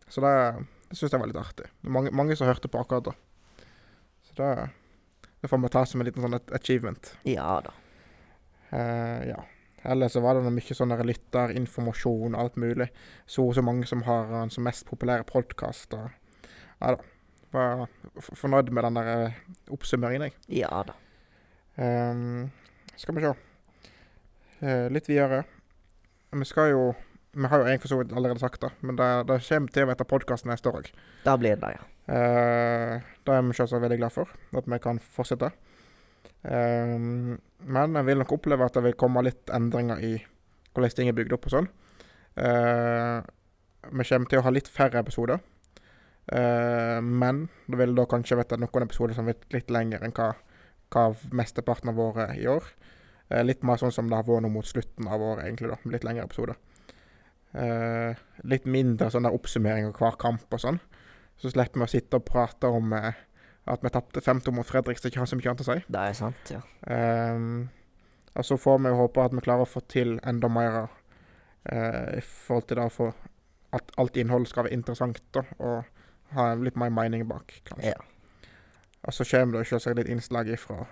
så 0.09 0.21
det, 0.25 0.65
det 0.89 0.97
syns 0.97 1.13
jeg 1.13 1.21
var 1.21 1.29
litt 1.29 1.37
artig. 1.39 1.67
Mange, 1.81 2.11
mange 2.11 2.35
som 2.35 2.49
hørte 2.49 2.67
på 2.71 2.81
akkurat 2.81 3.05
da. 3.11 3.13
Så 4.31 4.41
det, 4.41 4.69
det 5.41 5.47
får 5.51 5.61
vi 5.63 5.71
ta 5.73 5.85
som 5.85 6.01
en 6.01 6.07
liten 6.07 6.25
sånn 6.25 6.39
achievement. 6.55 7.15
ja 7.27 7.61
da. 7.65 7.73
Eh, 8.71 9.29
ja. 9.31 9.43
Ellers 9.83 10.13
så 10.13 10.21
var 10.21 10.37
det 10.37 10.51
mye 10.53 10.75
sånn 10.77 10.93
lytterinformasjon 10.93 12.35
og 12.35 12.41
alt 12.41 12.59
mulig. 12.61 12.91
Så 13.25 13.47
og 13.49 13.55
så 13.57 13.63
mange 13.65 13.87
som 13.89 14.03
har 14.05 14.29
den 14.29 14.53
som 14.53 14.65
mest 14.67 14.85
populære 14.89 15.25
podkast. 15.29 15.95
Ja 15.97 16.95
da. 16.95 16.99
Var 17.51 17.87
fornøyd 18.21 18.69
med 18.71 18.85
den 18.87 18.99
der 18.99 19.09
eh, 19.13 19.39
oppsummeringen, 19.73 20.29
jeg. 20.29 20.61
Ja 20.61 20.83
da. 20.87 20.95
Um, 21.75 22.51
skal 22.99 23.17
vi 23.17 23.23
se. 23.25 23.33
Uh, 24.61 24.87
litt 24.93 25.09
videre. 25.09 25.43
Vi 26.31 26.45
skal 26.47 26.71
jo 26.71 26.83
Vi 27.31 27.47
har 27.47 27.61
jo 27.61 27.65
egentlig 27.65 27.81
for 27.85 27.93
så 27.93 27.97
vidt 28.01 28.11
allerede 28.11 28.43
sagt 28.43 28.61
det, 28.61 28.69
men 28.83 28.97
det, 28.99 29.05
det 29.29 29.37
kommer 29.45 29.71
til 29.71 29.85
å 29.85 29.87
være 29.87 30.05
podkast 30.07 30.47
neste 30.49 30.67
år 30.67 30.81
òg. 30.81 30.89
Da 31.23 31.37
blir 31.39 31.55
det, 31.55 31.69
ja. 31.77 31.85
Uh, 32.09 32.97
det 33.25 33.35
er 33.35 33.43
vi 33.45 33.55
selvsagt 33.55 33.83
veldig 33.83 33.99
glad 34.01 34.15
for, 34.15 34.31
at 34.57 34.67
vi 34.67 34.79
kan 34.81 34.99
fortsette. 34.99 35.51
Ehm, 36.43 37.37
men 37.69 37.95
jeg 37.95 38.07
vil 38.07 38.21
nok 38.21 38.33
oppleve 38.37 38.65
at 38.65 38.77
det 38.77 38.85
vil 38.87 38.97
komme 38.99 39.23
litt 39.25 39.51
endringer 39.53 40.01
i 40.01 40.15
hvordan 40.73 40.95
ting 40.97 41.11
er 41.11 41.17
bygd 41.17 41.35
opp 41.35 41.47
og 41.49 41.55
sånn. 41.55 41.67
Eh, 42.41 43.17
vi 43.91 44.05
kommer 44.07 44.29
til 44.31 44.39
å 44.39 44.45
ha 44.45 44.53
litt 44.53 44.69
færre 44.71 45.01
episoder. 45.03 45.41
Eh, 46.31 46.99
men 47.03 47.43
det 47.67 47.81
vil 47.81 47.95
da 47.97 48.07
kanskje 48.09 48.39
være 48.39 48.61
noen 48.61 48.87
episoder 48.87 49.17
som 49.17 49.27
blir 49.27 49.41
litt 49.53 49.71
lengre 49.73 49.99
enn 50.05 50.15
hva, 50.15 50.31
hva 50.93 51.05
mesteparten 51.35 51.91
har 51.91 51.97
vært 51.99 52.39
i 52.39 52.47
år. 52.49 52.71
Eh, 53.29 53.43
litt 53.45 53.65
mer 53.67 53.81
sånn 53.81 53.93
som 53.93 54.09
det 54.09 54.17
har 54.17 54.27
vært 54.27 54.45
nå 54.45 54.53
mot 54.53 54.67
slutten 54.67 55.09
av 55.11 55.21
året, 55.21 55.45
egentlig. 55.45 55.73
da, 55.73 55.91
Litt 55.91 56.07
lengre 56.07 56.25
episoder. 56.29 56.57
Eh, 57.51 58.15
litt 58.47 58.65
mindre 58.65 59.11
sånn 59.11 59.27
der 59.27 59.35
oppsummering 59.35 59.89
av 59.89 59.99
hver 59.99 60.17
kamp 60.21 60.55
og 60.55 60.63
sånn. 60.63 60.79
Så 61.41 61.49
slipper 61.49 61.81
vi 61.81 61.87
å 61.87 61.91
sitte 61.91 62.19
og 62.21 62.25
prate 62.27 62.69
om 62.69 62.93
eh, 62.93 63.17
at 63.71 63.83
vi 63.83 63.91
tapte 63.93 64.21
5-2 64.21 64.53
mot 64.53 64.67
Fredrikstad, 64.67 65.09
ikke 65.09 65.21
har 65.21 65.29
så 65.29 65.37
mye 65.37 65.51
annet 65.51 65.63
å 65.63 65.67
si. 65.67 65.77
Det 65.87 66.01
er 66.01 66.17
sant, 66.17 66.53
ja. 66.53 66.61
Um, 66.85 67.69
og 68.33 68.45
så 68.47 68.57
får 68.57 68.79
vi 68.85 68.93
håpe 68.97 69.25
at 69.25 69.35
vi 69.35 69.43
klarer 69.43 69.65
å 69.65 69.69
få 69.69 69.83
til 69.91 70.15
enda 70.27 70.49
mer 70.51 70.77
uh, 70.81 72.07
i 72.17 72.21
forhold 72.25 72.69
til 72.69 72.79
det 72.79 72.87
å 72.87 72.93
få 72.93 73.09
at 73.71 73.93
alt 74.01 74.17
innhold 74.19 74.47
skal 74.49 74.65
være 74.65 74.75
interessant 74.75 75.21
da, 75.35 75.45
og 75.63 76.35
ha 76.35 76.47
litt 76.59 76.79
mer 76.79 76.91
mening 76.93 77.23
bak, 77.29 77.53
kanskje. 77.67 77.93
Ja. 77.93 78.49
Og 79.07 79.15
så 79.15 79.25
kommer 79.25 79.59
det 79.59 79.69
selvsagt 79.69 79.97
litt 79.97 80.11
innslag 80.11 80.51
fra 80.59 80.85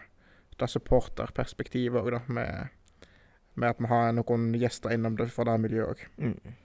det 0.59 0.69
supporterperspektivet 0.71 1.99
òg, 2.01 2.13
da, 2.15 2.21
med, 2.27 3.11
med 3.55 3.73
at 3.73 3.81
vi 3.81 3.91
har 3.91 4.13
noen 4.15 4.49
gjester 4.59 4.95
innom 4.95 5.17
det 5.19 5.29
fra 5.33 5.47
det 5.49 5.59
miljøet 5.63 5.93
òg. 5.93 6.05
Mm. 6.17 6.57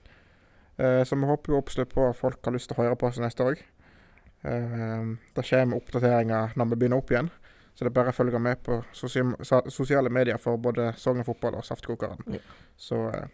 Uh, 0.75 1.01
så 1.07 1.15
vi 1.15 1.29
håper 1.29 1.53
jo 1.53 1.59
absolutt 1.61 1.93
på 1.95 2.09
at 2.09 2.19
folk 2.19 2.41
har 2.43 2.55
lyst 2.55 2.71
til 2.71 2.77
å 2.77 2.83
høre 2.83 2.99
på 2.99 3.09
oss 3.09 3.21
neste 3.23 3.47
år. 3.47 3.61
Eh, 4.45 5.07
det 5.35 5.45
kommer 5.49 5.81
oppdateringer 5.81 6.53
når 6.55 6.69
vi 6.71 6.75
begynner 6.83 7.01
opp 7.01 7.11
igjen. 7.11 7.31
Så 7.75 7.83
det 7.83 7.89
er 7.91 7.95
bare 7.97 8.13
å 8.13 8.15
følge 8.15 8.39
med 8.39 8.61
på 8.63 8.77
sosiale 8.95 10.11
medier 10.13 10.37
for 10.39 10.55
både 10.61 10.93
Sogn 10.97 11.25
Fotball 11.27 11.57
og 11.59 11.65
Saftkokeren. 11.67 12.21
Ja. 12.31 12.39
Så 12.79 13.01
eh, 13.09 13.25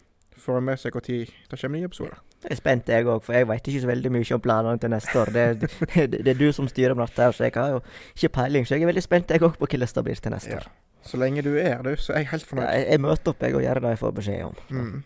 får 0.41 0.57
en 0.57 0.65
med 0.71 0.79
seg 0.81 0.95
når 0.97 1.09
det 1.51 1.59
kommer 1.61 1.77
nye 1.77 1.89
episoder. 1.91 2.21
Jeg 2.41 2.55
er 2.55 2.57
spent, 2.57 2.89
jeg 2.89 3.05
òg, 3.05 3.19
for 3.21 3.37
jeg 3.37 3.45
vet 3.51 3.67
ikke 3.69 3.81
så 3.83 3.89
veldig 3.91 4.11
mye 4.15 4.33
om 4.33 4.41
planene 4.41 4.81
til 4.81 4.89
neste 4.89 5.13
år. 5.21 5.29
Det, 5.35 5.43
det, 5.93 6.23
det 6.25 6.33
er 6.33 6.39
du 6.39 6.47
som 6.57 6.69
styrer 6.71 6.97
med 6.97 7.05
dette, 7.11 7.21
her, 7.27 7.35
så 7.37 7.45
jeg 7.45 7.53
har 7.59 7.75
jo 7.75 7.83
ikke 8.15 8.31
peiling. 8.39 8.65
Så 8.65 8.73
jeg 8.79 8.87
er 8.87 8.89
veldig 8.89 9.03
spent, 9.05 9.29
jeg 9.35 9.43
òg, 9.45 9.53
på 9.59 9.67
hvordan 9.69 9.93
det 9.99 10.03
blir 10.09 10.23
til 10.25 10.33
neste 10.33 10.55
Ja. 10.55 10.63
år. 10.63 10.71
Så 11.05 11.17
lenge 11.17 11.41
du 11.41 11.55
er 11.57 11.79
du, 11.81 11.95
så 11.97 12.13
er 12.13 12.21
jeg 12.21 12.27
helt 12.29 12.45
fornøyd. 12.45 12.67
Jeg, 12.69 12.87
jeg 12.91 13.01
møter 13.01 13.31
opp, 13.33 13.41
jeg, 13.41 13.55
og 13.57 13.63
gjør 13.65 13.79
det 13.81 13.93
jeg 13.93 13.99
får 14.01 14.11
beskjed 14.19 14.43
om. 14.45 14.59
Mm. 14.69 14.97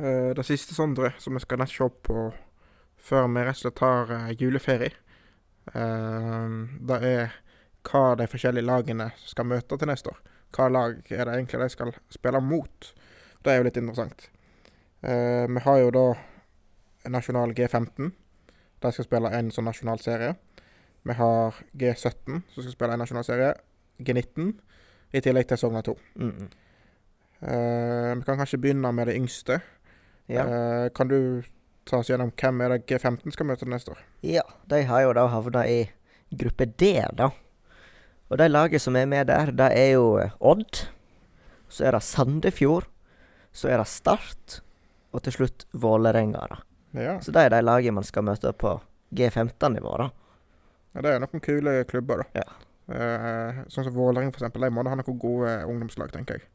Det 0.00 0.44
siste, 0.48 0.72
Sondre, 0.74 1.10
som 1.20 1.36
vi 1.36 1.42
skal 1.42 1.66
se 1.68 1.88
på 2.06 2.30
før 3.00 3.28
vi 3.32 3.44
rett 3.44 3.58
og 3.58 3.62
slett 3.62 3.78
tar 3.80 4.12
eh, 4.14 4.32
juleferie, 4.38 4.92
eh, 5.74 6.58
det 6.90 6.98
er 7.08 7.38
hva 7.88 8.02
de 8.20 8.26
forskjellige 8.28 8.66
lagene 8.66 9.08
skal 9.24 9.48
møte 9.48 9.78
til 9.78 9.88
neste 9.90 10.12
år. 10.12 10.20
Hva 10.54 10.68
lag 10.68 10.98
er 11.14 11.24
det 11.24 11.36
egentlig 11.36 11.62
de 11.62 11.70
skal 11.72 11.94
spille 12.12 12.42
mot? 12.44 12.92
Det 13.40 13.52
er 13.52 13.60
jo 13.60 13.66
litt 13.68 13.80
interessant. 13.80 14.28
Eh, 15.00 15.46
vi 15.48 15.64
har 15.64 15.78
jo 15.80 15.92
da 15.96 16.06
nasjonal 17.08 17.54
G15. 17.56 18.10
De 18.80 18.92
skal 18.92 19.06
spille 19.06 19.32
en 19.36 19.52
sånn 19.54 19.68
nasjonal 19.68 20.02
serie. 20.02 20.34
Vi 21.08 21.16
har 21.16 21.56
G17, 21.72 22.42
som 22.52 22.64
skal 22.64 22.74
spille 22.74 22.96
en 22.96 23.00
nasjonal 23.00 23.24
serie. 23.24 23.54
G19, 24.00 24.52
i 25.16 25.22
tillegg 25.24 25.48
til 25.48 25.60
Sogna 25.60 25.80
2. 25.84 25.94
Mm. 26.20 26.50
Uh, 27.40 28.12
vi 28.20 28.24
kan 28.26 28.36
kanskje 28.36 28.58
begynne 28.60 28.90
med 28.92 29.08
det 29.08 29.16
yngste. 29.16 29.58
Ja. 30.30 30.44
Eh, 30.46 30.88
kan 30.94 31.08
du 31.10 31.42
ta 31.88 31.98
oss 31.98 32.10
gjennom 32.10 32.30
hvem 32.38 32.60
er 32.62 32.74
det 32.76 32.84
G15 32.86 33.32
skal 33.34 33.46
møte 33.48 33.66
neste 33.68 33.90
år? 33.96 34.02
ja, 34.22 34.42
de 34.70 34.82
har 34.86 35.02
jo 35.02 35.12
da 35.16 35.26
havna 35.32 35.64
i 35.66 35.80
gruppe 36.30 36.66
D, 36.78 36.92
da. 37.18 37.30
Og 38.30 38.38
de 38.38 38.46
laget 38.48 38.80
som 38.84 38.94
er 38.96 39.08
med 39.10 39.26
der, 39.26 39.50
det 39.50 39.70
er 39.74 39.92
jo 39.96 40.18
eh, 40.22 40.30
Odd. 40.38 40.84
Så 41.68 41.84
er 41.88 41.96
det 41.96 42.02
Sandefjord. 42.06 42.86
Så 43.52 43.68
er 43.72 43.78
det 43.82 43.88
Start. 43.90 44.60
Og 45.12 45.22
til 45.26 45.32
slutt 45.34 45.64
Vålerenga, 45.74 46.44
da. 46.52 46.60
Ja. 46.94 47.16
Så 47.22 47.32
det 47.34 47.42
er 47.48 47.50
de 47.56 47.62
lagene 47.66 47.96
man 47.98 48.06
skal 48.06 48.22
møte 48.26 48.52
på 48.54 48.76
G15-nivå, 49.14 49.96
da. 49.98 50.08
ja, 50.94 51.02
det 51.02 51.10
er 51.16 51.20
noen 51.24 51.42
kule 51.42 51.72
klubber, 51.90 52.22
da. 52.22 52.44
Ja. 52.44 52.46
Uh, 52.90 53.60
sånn 53.70 53.86
som 53.86 53.94
Vålerenga, 53.94 54.30
eksempel. 54.34 54.62
De 54.66 54.70
må 54.74 54.82
da 54.86 54.90
ha 54.94 54.98
noen 55.00 55.18
gode 55.22 55.56
ungdomslag, 55.66 56.10
tenker 56.14 56.38
jeg. 56.38 56.46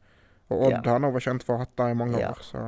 Og 0.48 0.66
Odd 0.70 0.78
Ja. 0.78 0.82
har 0.94 1.00
nå 1.04 1.10
vært 1.12 1.24
kjent 1.28 1.44
for 1.44 1.56
å 1.56 1.58
ha 1.60 1.64
hatt 1.66 1.76
det 1.76 1.90
i 1.92 1.96
mange 2.00 2.20
Ja. 2.20 2.30
år, 2.32 2.40
så 2.44 2.64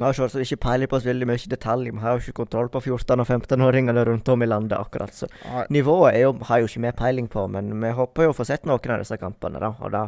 Vi 0.00 0.06
har 0.06 0.16
selvsagt 0.16 0.46
ikke 0.46 0.62
peiling 0.64 0.88
på 0.88 0.96
så 0.96 1.10
veldig 1.10 1.26
mye 1.28 1.50
detalj. 1.52 1.90
Vi 1.92 2.00
har 2.00 2.14
jo 2.16 2.22
ikke 2.22 2.38
kontroll 2.38 2.70
på 2.72 2.80
14- 2.80 3.20
og 3.20 3.26
15-åringene 3.28 4.04
rundt 4.08 4.30
om 4.32 4.40
i 4.40 4.46
landet, 4.48 4.78
akkurat. 4.78 5.12
Så 5.12 5.28
nivået 5.68 6.16
jo, 6.22 6.30
har 6.48 6.62
jo 6.62 6.70
ikke 6.70 6.80
vi 6.86 6.92
peiling 7.02 7.28
på, 7.28 7.44
men 7.52 7.68
vi 7.82 7.90
håper 7.98 8.24
jo 8.24 8.32
å 8.32 8.36
få 8.38 8.46
sett 8.48 8.64
noen 8.64 8.94
av 8.94 9.04
disse 9.04 9.18
kampene, 9.20 9.60
da. 9.60 9.74
Og 9.76 9.92
da 9.92 10.06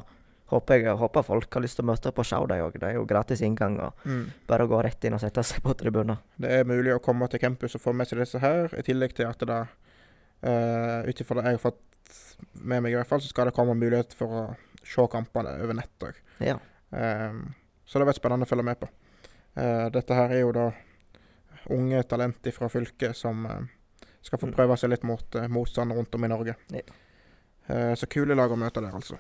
håper 0.52 0.81
jeg 0.81 0.96
håper 0.96 1.26
folk 1.26 1.59
har 1.59 1.64
lyst 1.64 1.76
til 1.76 1.85
å 1.85 1.90
møte 1.90 2.09
opp 2.09 2.22
og 2.24 2.28
se 2.28 2.40
dem 2.48 2.64
òg. 2.64 2.81
Det 2.81 2.88
er 2.88 2.96
jo 2.96 3.05
gratis 3.12 3.44
inngang, 3.44 3.76
og 3.85 4.09
mm. 4.09 4.24
bare 4.48 4.68
gå 4.72 4.81
rett 4.88 5.05
inn 5.05 5.18
og 5.18 5.20
sette 5.20 5.44
seg 5.44 5.61
på 5.64 5.76
tribuner. 5.76 6.24
Det 6.40 6.57
er 6.57 6.68
mulig 6.68 6.96
å 6.96 7.05
komme 7.05 7.28
til 7.28 7.44
campus 7.44 7.76
og 7.76 7.85
få 7.85 7.92
med 7.96 8.09
seg 8.09 8.24
disse 8.24 8.40
her, 8.40 8.72
i 8.72 8.85
tillegg 8.88 9.12
til 9.18 9.28
at 9.28 9.44
det 9.44 9.62
uh, 10.48 11.05
Ut 11.05 11.20
ifra 11.20 11.37
det 11.42 11.52
jeg 11.52 11.61
har 11.61 11.64
fått 11.68 12.16
med 12.64 12.81
meg, 12.81 12.94
i 12.94 12.96
hvert 12.96 13.12
fall, 13.12 13.20
så 13.20 13.28
skal 13.28 13.48
det 13.48 13.57
komme 13.61 13.76
mulighet 13.76 14.16
for 14.16 14.40
å 14.40 14.44
se 14.88 15.05
kampene 15.12 15.52
over 15.61 15.76
nett 15.76 16.09
òg. 16.09 16.24
Ja. 16.40 16.57
Um, 16.90 17.50
så 17.85 18.00
det 18.00 18.09
blir 18.09 18.16
spennende 18.16 18.48
å 18.48 18.50
følge 18.50 18.64
med 18.66 18.81
på. 18.81 18.88
Eh, 19.57 19.88
dette 19.93 20.15
her 20.17 20.31
er 20.33 20.41
jo 20.41 20.53
da 20.53 20.71
unge 21.71 22.03
talent 22.09 22.49
fra 22.57 22.69
fylket 22.73 23.15
som 23.17 23.45
eh, 23.47 23.61
skal 24.23 24.38
få 24.38 24.47
Mm. 24.49 24.55
prøve 24.57 24.77
seg 24.79 24.91
litt 24.91 25.03
mot 25.05 25.35
uh, 25.37 25.49
motstand 25.49 25.93
rundt 25.93 26.15
om 26.15 26.25
i 26.25 26.29
Norge. 26.29 26.55
Ja. 26.71 26.81
Eh, 27.69 27.95
så 27.95 28.07
kule 28.07 28.35
lag 28.38 28.51
å 28.51 28.57
møte 28.57 28.81
der, 28.81 28.93
altså. 28.95 29.19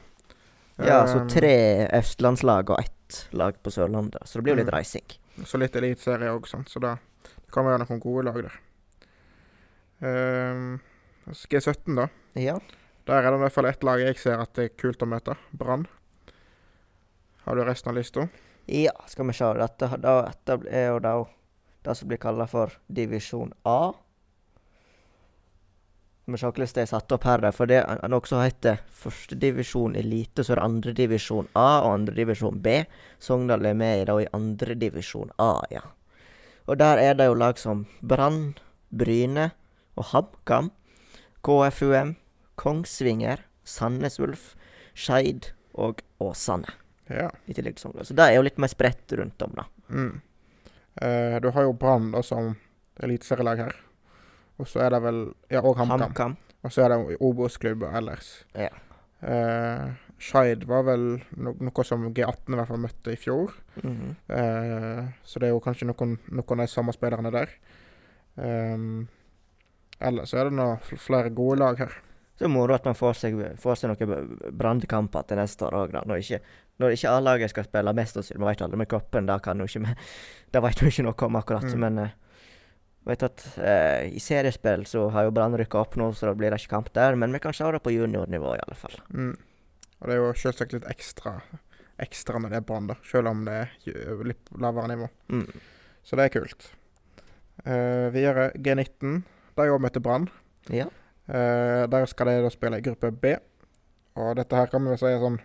Ja, 0.78 1.02
så 1.06 1.26
tre 1.28 1.86
østlandslag 1.92 2.70
og 2.70 2.78
ett 2.80 3.26
lag 3.32 3.58
på 3.62 3.70
Sørlandet. 3.70 4.22
Så 4.26 4.38
det 4.38 4.44
blir 4.44 4.54
jo 4.54 4.60
litt 4.62 4.70
Mm. 4.70 4.76
reising. 4.78 5.18
Så 5.44 5.58
litt 5.58 5.74
eliteserie 5.76 6.30
òg. 6.32 6.46
Så 6.46 6.80
det, 6.80 6.98
det 7.24 7.52
kan 7.52 7.64
være 7.64 7.82
noen 7.84 8.00
gode 8.00 8.24
lag 8.24 8.42
der. 8.42 8.56
Ehm, 10.02 10.80
G17, 11.28 11.94
da. 11.96 12.08
Ja. 12.34 12.58
Der 13.06 13.14
er 13.22 13.30
det 13.30 13.38
i 13.38 13.42
hvert 13.44 13.52
fall 13.52 13.66
ett 13.66 13.82
lag 13.84 14.00
jeg 14.00 14.16
ser 14.18 14.40
at 14.40 14.54
det 14.54 14.64
er 14.64 14.76
kult 14.78 15.02
å 15.02 15.06
møte. 15.10 15.36
Brann. 15.52 15.86
Har 17.44 17.56
du 17.58 17.64
resten 17.66 17.90
av 17.90 17.96
lista? 17.98 18.28
Ja, 18.66 18.94
skal 19.06 19.26
vi 19.28 19.36
se. 19.36 19.50
Dette, 19.58 19.88
da, 19.98 20.16
dette 20.28 20.58
er 20.70 20.88
jo 20.92 20.98
da 21.02 21.14
det 21.82 21.94
som 21.98 22.08
blir 22.08 22.20
kalla 22.22 22.46
for 22.46 22.74
divisjon 22.86 23.52
A. 23.66 23.92
Vi 26.22 26.30
må 26.30 26.38
se 26.38 26.46
hvordan 26.46 26.74
det 26.76 26.84
er 26.84 26.90
satt 26.92 27.12
opp 27.16 27.24
her, 27.26 27.42
for 27.50 27.66
det 27.66 27.80
er 27.82 28.10
noe 28.10 28.28
som 28.30 28.44
heter 28.44 28.78
førstedivisjon 28.94 29.96
elite, 29.98 30.44
så 30.44 30.54
er 30.54 30.60
det 30.60 30.66
andredivisjon 30.68 31.48
A 31.58 31.82
og 31.82 31.96
andredivisjon 31.96 32.60
B. 32.62 32.84
Sogndal 33.18 33.66
er 33.66 33.74
med 33.74 34.04
i 34.04 34.06
da 34.06 34.20
i 34.22 34.28
andredivisjon 34.38 35.34
A, 35.42 35.56
ja. 35.74 35.82
Og 36.70 36.78
der 36.78 37.02
er 37.02 37.18
det 37.18 37.26
jo 37.26 37.34
lag 37.34 37.58
som 37.58 37.86
Brann, 38.06 38.54
Bryne 38.94 39.50
og 39.98 40.12
HamKam, 40.12 40.70
KFUM, 41.42 42.14
Kongsvinger, 42.54 43.42
Sandnes 43.64 44.20
Ulf, 44.22 44.52
Skeid 44.94 45.50
og 45.74 46.04
Åsane. 46.22 46.81
Ja. 47.10 47.30
I 47.46 47.54
tillegg 47.56 47.76
til 47.76 47.88
Sogndal. 47.88 48.06
Så 48.08 48.16
det 48.16 48.26
er 48.28 48.36
jo 48.36 48.44
litt 48.46 48.60
mer 48.62 48.70
spredt 48.70 49.14
rundt 49.18 49.42
om, 49.42 49.56
da. 49.58 49.64
Mm. 49.90 50.20
Eh, 51.02 51.40
du 51.42 51.50
har 51.50 51.66
jo 51.66 51.72
Brann 51.72 52.12
som 52.26 52.54
eliteserielag 53.02 53.64
her. 53.66 53.76
Og 54.60 54.68
så 54.68 54.84
er 54.84 54.94
det 54.94 55.02
vel 55.02 55.20
Ja, 55.50 55.62
og 55.64 55.76
HamKam. 55.80 56.36
Og 56.62 56.70
så 56.72 56.84
er 56.84 56.92
det 56.92 57.18
Obos-klubber 57.20 57.96
ellers. 57.98 58.44
Ja. 58.54 58.70
Eh, 59.22 59.88
Skeid 60.22 60.62
var 60.70 60.84
vel 60.86 61.06
no 61.34 61.54
noe 61.58 61.84
som 61.84 62.04
G18 62.14 62.54
i 62.54 62.58
hvert 62.58 62.70
fall 62.70 62.82
møtte 62.84 63.14
i 63.14 63.18
fjor. 63.18 63.56
Mhm. 63.82 64.14
Eh, 64.28 65.02
så 65.24 65.40
det 65.40 65.48
er 65.48 65.56
jo 65.56 65.64
kanskje 65.64 65.88
noen, 65.90 66.18
noen 66.30 66.60
av 66.62 66.68
de 66.68 66.70
samme 66.70 66.94
spillerne 66.94 67.32
der. 67.34 67.56
Um, 68.36 69.08
ellers 70.00 70.32
er 70.32 70.48
det 70.48 70.56
nå 70.56 70.66
flere 70.80 71.32
gode 71.34 71.58
lag 71.60 71.82
her. 71.82 71.98
Så 72.32 72.44
er 72.44 72.48
det 72.48 72.54
moro 72.54 72.74
at 72.74 72.86
man 72.88 72.96
får 72.96 73.18
seg, 73.20 73.38
får 73.60 73.76
seg 73.76 73.90
noen 73.92 74.38
brannkamper 74.56 75.26
til 75.28 75.36
neste 75.36 75.66
år 75.68 75.74
òg. 75.82 75.96
Når 76.08 76.22
ikke, 76.24 76.38
når 76.80 76.94
ikke 76.96 77.10
A-laget 77.12 77.52
skal 77.52 77.66
spille 77.68 77.92
mest 77.94 78.16
og 78.16 78.24
vi 78.30 78.40
vet 78.46 78.64
aldri 78.64 78.80
med 78.80 78.88
cupen, 78.88 79.28
da 79.28 79.36
kan 79.44 79.60
jo 79.60 79.68
ikke 79.68 79.82
vi 79.84 79.94
Det 80.52 80.62
vet 80.64 80.82
vi 80.82 80.88
ikke 80.92 81.04
noe 81.06 81.26
om 81.28 81.36
akkurat, 81.40 81.68
Mm. 81.74 81.80
men 81.80 81.98
uh, 81.98 82.08
vet 83.08 83.22
at 83.22 83.44
uh, 83.58 84.00
i 84.08 84.20
seriespill 84.20 84.86
så 84.86 85.08
har 85.10 85.24
jo 85.28 85.34
Brann 85.36 85.56
rykka 85.58 85.78
opp 85.80 85.96
nå, 86.00 86.12
så 86.14 86.26
da 86.30 86.34
blir 86.34 86.50
det 86.50 86.60
ikke 86.60 86.72
kamp 86.76 86.92
der. 86.94 87.14
Men 87.16 87.32
vi 87.32 87.38
kan 87.40 87.52
se 87.52 87.64
det 87.72 87.82
på 87.82 87.92
juniornivå, 87.92 88.54
i 88.56 88.62
alle 88.66 88.76
fall. 88.78 88.96
Mm. 89.12 89.36
Og 90.00 90.08
det 90.08 90.14
er 90.16 90.20
jo 90.22 90.32
selvsagt 90.34 90.72
litt 90.72 90.88
ekstra 90.90 91.36
ekstra 92.02 92.38
når 92.40 92.50
det 92.50 92.56
er 92.58 92.64
Brann, 92.66 92.88
da. 92.90 92.96
Selv 93.06 93.28
om 93.30 93.44
det 93.46 93.52
er 93.52 94.24
litt 94.26 94.48
lavere 94.58 94.88
nivå. 94.90 95.08
Mm. 95.30 95.44
Så 96.02 96.16
det 96.18 96.24
er 96.24 96.32
kult. 96.40 96.70
Uh, 97.66 98.08
videre 98.14 98.48
G19. 98.58 99.20
De 99.54 99.68
òg 99.70 99.82
møter 99.84 100.02
Brann. 100.02 100.26
Ja. 100.72 100.88
Eh, 101.28 101.86
der 101.90 102.06
skal 102.10 102.26
de 102.26 102.42
da 102.42 102.50
spille 102.50 102.78
i 102.78 102.84
gruppe 102.84 103.10
B. 103.12 103.36
Og 104.20 104.36
dette 104.36 104.56
her 104.56 104.66
kan 104.72 104.84
vi 104.84 104.96
si 105.00 105.06
er 105.08 105.20
sånn 105.22 105.40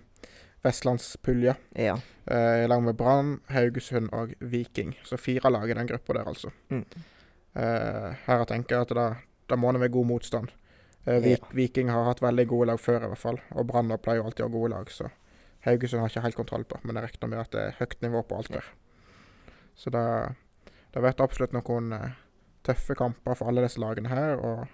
vestlandspulje. 0.65 1.55
Ja. 1.77 1.97
Eh, 2.25 2.63
I 2.63 2.67
lag 2.67 2.81
med 2.83 2.97
Brann, 2.99 3.37
Haugesund 3.53 4.09
og 4.13 4.33
Viking. 4.39 4.95
Så 5.07 5.17
fire 5.21 5.51
lag 5.53 5.69
i 5.69 5.73
den 5.77 5.87
gruppa 5.87 6.13
der, 6.17 6.27
altså. 6.27 6.51
Mm. 6.69 6.83
Eh, 7.55 8.09
her 8.25 8.43
tenker 8.49 8.75
jeg 8.75 8.87
at 8.87 8.95
da, 8.97 9.05
da 9.49 9.55
må 9.59 9.71
det 9.71 9.81
være 9.85 9.95
god 9.95 10.09
motstand. 10.11 10.51
Eh, 11.05 11.21
Vi, 11.23 11.31
Ja. 11.37 11.37
Viking 11.53 11.89
har 11.89 12.03
hatt 12.05 12.21
veldig 12.21 12.47
gode 12.47 12.67
lag 12.67 12.79
før, 12.79 13.03
i 13.03 13.07
hvert 13.07 13.17
fall. 13.23 13.39
Og 13.51 13.67
Brann 13.67 13.93
pleier 13.97 14.19
jo 14.21 14.27
alltid 14.27 14.45
å 14.45 14.49
ha 14.49 14.57
gode 14.57 14.73
lag, 14.75 14.91
så 14.91 15.09
Haugesund 15.65 16.01
har 16.01 16.09
ikke 16.09 16.21
helt 16.25 16.35
kontroll 16.35 16.63
på. 16.65 16.79
Men 16.83 16.95
jeg 16.95 17.03
regner 17.09 17.29
med 17.29 17.39
at 17.39 17.51
det 17.51 17.61
er 17.61 17.77
høyt 17.79 18.01
nivå 18.01 18.23
på 18.27 18.37
alt 18.37 18.51
der. 18.51 18.67
Så 19.75 19.89
det, 19.93 20.03
det 20.93 21.01
blir 21.01 21.21
absolutt 21.23 21.53
noen 21.53 21.93
eh, 21.93 22.11
tøffe 22.63 22.95
kamper 22.95 23.35
for 23.35 23.47
alle 23.47 23.61
disse 23.65 23.79
lagene 23.79 24.09
her. 24.09 24.35
Og 24.37 24.67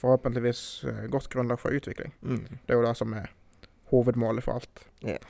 forhåpentligvis 0.00 0.84
eh, 0.88 1.04
godt 1.12 1.28
grunnlag 1.32 1.60
for 1.60 1.76
utvikling. 1.76 2.14
Mm. 2.22 2.46
Det 2.66 2.72
er 2.72 2.80
jo 2.80 2.86
det 2.86 2.96
som 2.98 3.12
er 3.16 3.30
hovedmålet 3.92 4.46
for 4.46 4.60
alt. 4.60 4.82
Yeah. 5.04 5.20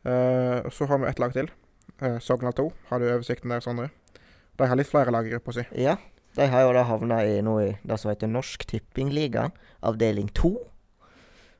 Uh, 0.00 0.70
så 0.72 0.86
har 0.88 0.98
vi 0.98 1.08
ett 1.10 1.18
lag 1.18 1.32
til. 1.32 1.50
Uh, 2.02 2.18
Sogndal 2.18 2.52
2. 2.56 2.70
Har 2.88 3.00
du 3.00 3.08
oversikten 3.08 3.52
der, 3.52 3.60
Sondre? 3.64 3.90
De 4.56 4.68
har 4.68 4.76
litt 4.76 4.90
flere 4.90 5.12
lag 5.12 5.26
i 5.26 5.32
gruppa 5.32 5.54
si. 5.56 5.64
Ja. 5.76 5.96
De 6.36 6.46
har 6.46 6.66
jo 6.66 6.74
da 6.76 6.84
havna 6.86 7.22
i 7.26 7.40
noe 7.42 7.62
i 7.64 7.70
det 7.82 7.98
som 7.98 8.12
heter 8.12 8.30
Norsk 8.30 8.64
Tippingligaen, 8.70 9.54
avdeling 9.82 10.30
to. 10.36 10.54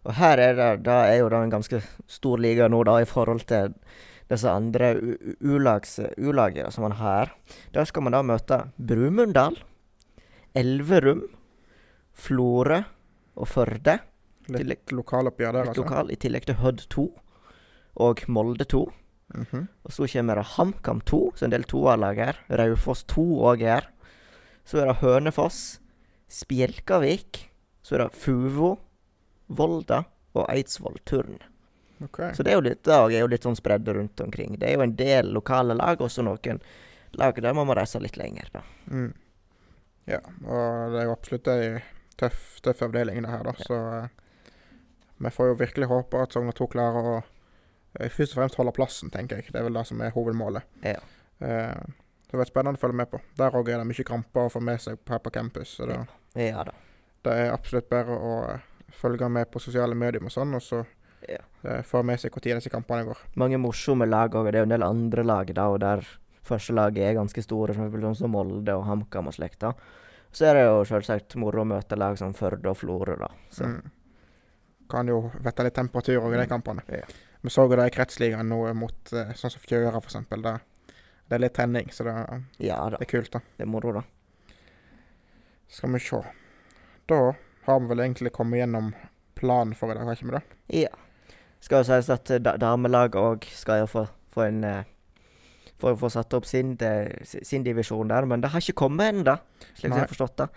Og 0.07 0.15
her 0.17 0.41
er 0.41 0.55
det, 0.57 0.69
da 0.87 1.03
er 1.09 1.21
jo 1.21 1.31
da 1.33 1.43
en 1.45 1.53
ganske 1.53 1.83
stor 2.09 2.41
liga 2.41 2.69
nå, 2.71 2.85
da, 2.89 3.01
i 3.03 3.09
forhold 3.09 3.45
til 3.51 3.75
disse 4.31 4.49
andre 4.49 4.95
u-lagene 5.43 6.71
som 6.71 6.87
man 6.87 6.97
har. 7.01 7.35
Der 7.75 7.89
skal 7.89 8.07
man 8.07 8.15
da 8.15 8.23
møte 8.25 8.63
Brumunddal, 8.79 9.59
Elverum, 10.57 11.27
Florø 12.21 12.83
og 13.41 13.49
Førde. 13.49 13.99
Litt 14.51 14.93
lokaloppgjør 14.95 15.55
der, 15.55 15.69
altså. 15.71 15.85
lokal, 15.85 16.11
i 16.11 16.19
tillegg 16.21 16.49
til 16.49 16.59
Hødd 16.61 16.87
2 16.93 17.07
og 18.07 18.25
Molde 18.29 18.67
2. 18.69 18.83
Mhm. 19.35 19.69
Og 19.87 19.95
så 19.95 20.09
kommer 20.11 20.41
det 20.41 20.49
HamKam 20.57 21.01
2, 21.07 21.21
så 21.37 21.47
en 21.47 21.55
del 21.55 21.67
toerlag 21.71 22.19
her. 22.19 22.41
Raufoss 22.51 23.05
2 23.13 23.27
òg 23.53 23.63
her. 23.67 23.87
Så 24.67 24.83
er 24.83 24.91
det 24.91 25.01
Hønefoss, 25.05 25.79
Spjelkavik. 26.31 27.47
Så 27.83 27.97
er 27.97 28.05
det 28.05 28.19
Fuvo, 28.19 28.77
Volda 29.49 30.05
og 30.35 30.47
Eidsvoll 30.51 30.99
Turn. 31.07 31.39
Okay. 32.05 32.33
Så 32.35 32.43
det 32.43 32.53
er 32.53 32.59
jo 32.59 32.65
litt, 32.65 32.89
er 32.89 33.13
jo 33.13 33.29
litt 33.29 33.45
sånn 33.45 33.59
spredd 33.59 33.89
rundt 33.93 34.21
omkring. 34.25 34.57
Det 34.59 34.71
er 34.71 34.79
jo 34.79 34.85
en 34.87 34.97
del 34.97 35.33
lokale 35.37 35.77
lag, 35.77 36.01
også 36.01 36.25
noen 36.25 36.61
lag 37.19 37.41
der 37.43 37.57
man 37.57 37.69
må 37.69 37.77
reise 37.77 38.01
litt 38.01 38.17
lenger, 38.17 38.49
da. 38.55 38.63
Mm. 38.89 39.11
Ja, 40.09 40.21
og 40.47 40.95
det 40.95 41.03
er 41.03 41.09
jo 41.11 41.17
absolutt 41.17 41.51
ei 41.53 41.65
tøff, 42.21 42.61
tøff 42.65 42.83
avdeling, 42.87 43.23
det 43.25 43.31
her, 43.33 43.45
da. 43.47 43.55
Ja. 43.59 43.67
Så 43.67 43.79
eh, 43.99 44.53
vi 45.21 45.33
får 45.35 45.51
jo 45.51 45.59
virkelig 45.61 45.89
håpe 45.91 46.21
at 46.23 46.37
Sogndal 46.37 46.57
2 46.59 46.69
klarer 46.75 47.09
å 47.11 47.17
eh, 47.21 48.09
først 48.13 48.35
og 48.37 48.41
fremst 48.41 48.61
holde 48.61 48.75
plassen, 48.77 49.11
tenker 49.15 49.41
jeg. 49.41 49.51
Det 49.53 49.61
er 49.61 49.67
vel 49.69 49.77
det 49.81 49.87
som 49.89 50.01
er 50.05 50.15
hovedmålet. 50.15 50.69
Ja. 50.87 51.01
Eh, 51.41 51.83
det 52.31 52.39
blir 52.39 52.47
spennende 52.49 52.79
å 52.79 52.83
følge 52.85 53.01
med 53.01 53.11
på. 53.11 53.19
Der 53.41 53.57
òg 53.59 53.69
er 53.73 53.81
det 53.83 53.89
mye 53.91 54.07
kamper 54.07 54.47
å 54.47 54.53
få 54.53 54.63
med 54.63 54.79
seg 54.83 55.01
her 55.11 55.19
på 55.25 55.33
campus. 55.35 55.75
Så 55.81 55.89
det, 55.91 55.99
Ja 56.39 56.63
da. 56.65 56.77
det 57.27 57.33
er 57.43 57.53
absolutt 57.57 57.89
bare 57.91 58.15
å 58.17 58.35
følge 58.95 59.29
med 59.29 59.51
på 59.51 59.59
sosiale 59.63 59.97
medier 59.99 60.23
og 60.23 60.31
sånn, 60.35 60.55
og 60.55 60.63
så 60.63 60.85
Ja. 61.29 61.43
få 61.85 62.03
med 62.03 62.19
seg 62.19 62.33
når 62.33 62.61
disse 62.61 62.71
kampene 62.73 63.05
går. 63.05 63.19
Mange 63.37 63.59
morsomme 63.59 64.07
lag 64.09 64.31
òg. 64.33 64.47
Det 64.51 64.55
er 64.55 64.65
jo 64.65 64.69
en 64.71 64.77
del 64.79 64.83
andre 64.87 65.23
lag 65.25 65.51
da, 65.55 65.67
og 65.69 65.81
der 65.81 66.07
første 66.47 66.73
laget 66.73 67.05
er 67.05 67.19
ganske 67.19 67.43
store, 67.45 67.75
som 67.75 67.91
sånn 67.93 68.17
som 68.17 68.31
Molde 68.33 68.73
og 68.75 68.87
HamKam 68.87 69.29
og 69.29 69.35
slekt. 69.35 69.61
Så 70.33 70.47
er 70.47 70.55
det 70.55 70.65
jo 70.67 70.85
selvsagt 70.87 71.35
moro 71.37 71.63
å 71.65 71.67
møte 71.67 71.97
lag 71.99 72.17
som 72.19 72.33
Førde 72.35 72.71
og 72.71 72.77
Florø, 72.79 73.17
da. 73.19 73.29
Så 73.51 73.65
Mm. 73.67 73.91
Kan 74.91 75.07
jo 75.07 75.31
vette 75.43 75.63
litt 75.63 75.75
temperatur 75.75 76.17
i 76.19 76.37
de 76.37 76.45
Mm. 76.45 76.49
kampene. 76.49 76.83
Ja. 76.89 77.05
Vi 77.43 77.49
så 77.51 77.63
jo 77.69 77.77
det 77.77 77.87
i 77.87 77.91
kretsligaen 77.95 78.49
nå 78.49 78.75
mot 78.75 79.13
eh, 79.13 79.33
sånn 79.35 79.51
som 79.51 79.61
Fjøra, 79.63 79.93
eksempel. 80.03 80.43
Det, 80.43 80.61
det 81.29 81.35
er 81.35 81.39
litt 81.39 81.55
tenning, 81.55 81.91
så 81.93 82.05
det, 82.05 82.15
ja 82.59 82.89
det 82.91 83.01
er 83.01 83.07
kult, 83.07 83.31
da. 83.31 83.39
det 83.57 83.63
er 83.67 83.71
moro, 83.71 83.93
da. 83.93 84.03
Skal 85.69 85.93
vi 85.93 85.99
se. 86.01 86.23
Da 87.07 87.35
har 87.67 87.81
vi 87.81 87.87
vel 87.87 87.99
egentlig 88.01 88.33
kommet 88.33 88.59
gjennom 88.61 88.93
planen 89.39 89.75
for 89.75 89.91
i 89.91 89.95
dag, 89.95 90.05
har 90.05 90.15
ikke 90.19 90.27
vi 90.31 90.37
det? 90.39 90.43
Ja. 90.83 90.89
Skal 91.61 91.83
jo 91.85 91.85
sies 91.85 92.11
at 92.11 92.25
damelaget 92.61 93.15
òg 93.21 93.45
skal 93.55 93.81
jo 93.85 93.87
få, 93.87 94.09
få 94.35 94.47
en 94.49 94.65
eh, 94.65 94.85
få, 95.81 95.95
få 95.99 96.11
satt 96.13 96.35
opp 96.37 96.47
sin, 96.49 96.75
de, 96.81 96.93
sin 97.25 97.65
divisjon 97.67 98.11
der, 98.13 98.29
men 98.29 98.43
det 98.43 98.53
har 98.53 98.63
ikke 98.63 98.85
kommet 98.85 99.15
ennå, 99.15 99.37
slik 99.73 99.91
Nei. 99.91 99.97
jeg 99.97 100.05
har 100.05 100.13
forstått 100.13 100.37
det. 100.43 100.49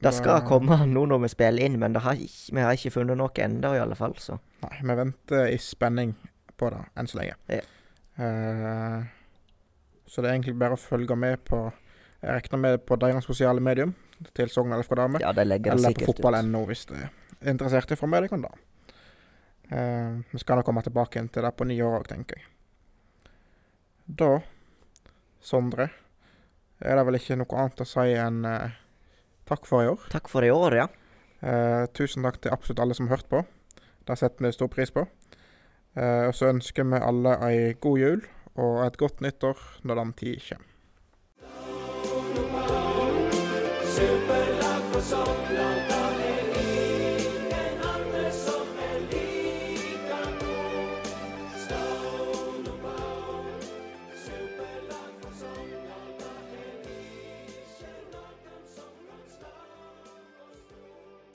Det 0.00 0.14
skal 0.16 0.44
komme 0.48 0.78
nå 0.88 1.04
når 1.10 1.26
vi 1.26 1.28
spiller 1.34 1.68
inn, 1.68 1.76
men 1.80 1.92
det 1.92 2.00
har 2.06 2.16
ikke, 2.16 2.54
vi 2.56 2.64
har 2.64 2.76
ikke 2.76 2.94
funnet 2.94 3.18
noe 3.20 3.44
ennå, 3.44 3.74
i 3.76 3.82
alle 3.82 3.98
fall. 3.98 4.14
Så 4.22 4.38
Nei, 4.64 4.76
vi 4.80 4.96
venter 4.96 5.50
i 5.52 5.58
spenning 5.60 6.14
på 6.60 6.70
det 6.72 6.80
enn 6.96 7.10
så 7.10 7.20
lenge. 7.20 7.36
Ja. 7.52 7.64
Uh, 8.20 9.04
så 10.10 10.22
det 10.22 10.30
er 10.30 10.38
egentlig 10.38 10.56
bare 10.60 10.76
å 10.76 10.80
følge 10.80 11.16
med 11.16 11.38
på 11.46 11.60
Jeg 12.20 12.34
regner 12.34 12.60
med 12.60 12.82
på 12.84 12.98
deres 13.00 13.24
sosiale 13.24 13.62
medium 13.64 13.94
til 14.36 14.50
Sogndal 14.52 14.82
fra 14.84 14.98
Dame. 14.98 15.20
ja, 15.22 15.30
det 15.32 15.46
legger 15.46 15.72
Eller 15.72 15.94
på 15.96 16.10
fotball.no 16.10 16.66
hvis 16.68 16.82
du 16.90 16.92
er 16.98 17.08
interessert 17.48 17.88
i 17.88 17.96
å 17.96 18.00
få 18.00 18.08
med 18.10 18.26
deg 18.26 18.34
det. 18.42 18.50
Eh, 19.70 20.18
vi 20.30 20.40
skal 20.42 20.60
da 20.60 20.66
komme 20.66 20.82
tilbake 20.82 21.22
til 21.32 21.46
det 21.46 21.52
på 21.56 21.64
nyåret 21.64 22.02
òg, 22.02 22.08
tenker 22.10 22.36
jeg. 22.36 22.48
Da, 24.10 24.40
Sondre, 25.38 25.86
er 26.82 26.96
det 26.98 27.02
vel 27.06 27.18
ikke 27.20 27.36
noe 27.38 27.58
annet 27.62 27.82
å 27.84 27.86
si 27.86 28.10
enn 28.18 28.42
eh, 28.48 28.72
takk 29.46 29.68
for 29.68 29.84
i 29.84 29.90
år. 29.92 30.08
Takk 30.10 30.30
for 30.32 30.42
i 30.42 30.50
år, 30.50 30.74
ja. 30.80 30.86
Eh, 31.46 31.84
tusen 31.94 32.26
takk 32.26 32.40
til 32.42 32.50
absolutt 32.50 32.82
alle 32.82 32.96
som 32.98 33.06
har 33.06 33.20
hørt 33.20 33.30
på. 33.30 33.44
Det 34.08 34.16
setter 34.18 34.48
vi 34.48 34.52
stor 34.56 34.70
pris 34.72 34.90
på. 34.90 35.06
Eh, 35.94 36.26
og 36.26 36.34
så 36.34 36.50
ønsker 36.50 36.88
vi 36.90 36.98
alle 36.98 37.36
ei 37.46 37.60
god 37.78 38.02
jul 38.02 38.26
og 38.58 38.80
et 38.88 38.98
godt 38.98 39.22
nyttår 39.22 39.62
når 39.86 40.02
den 40.02 40.12
tid 40.18 40.42
kommer. 40.48 40.66
Superlag 43.94 44.90
for 44.90 45.06
Sogndal. 45.12 45.79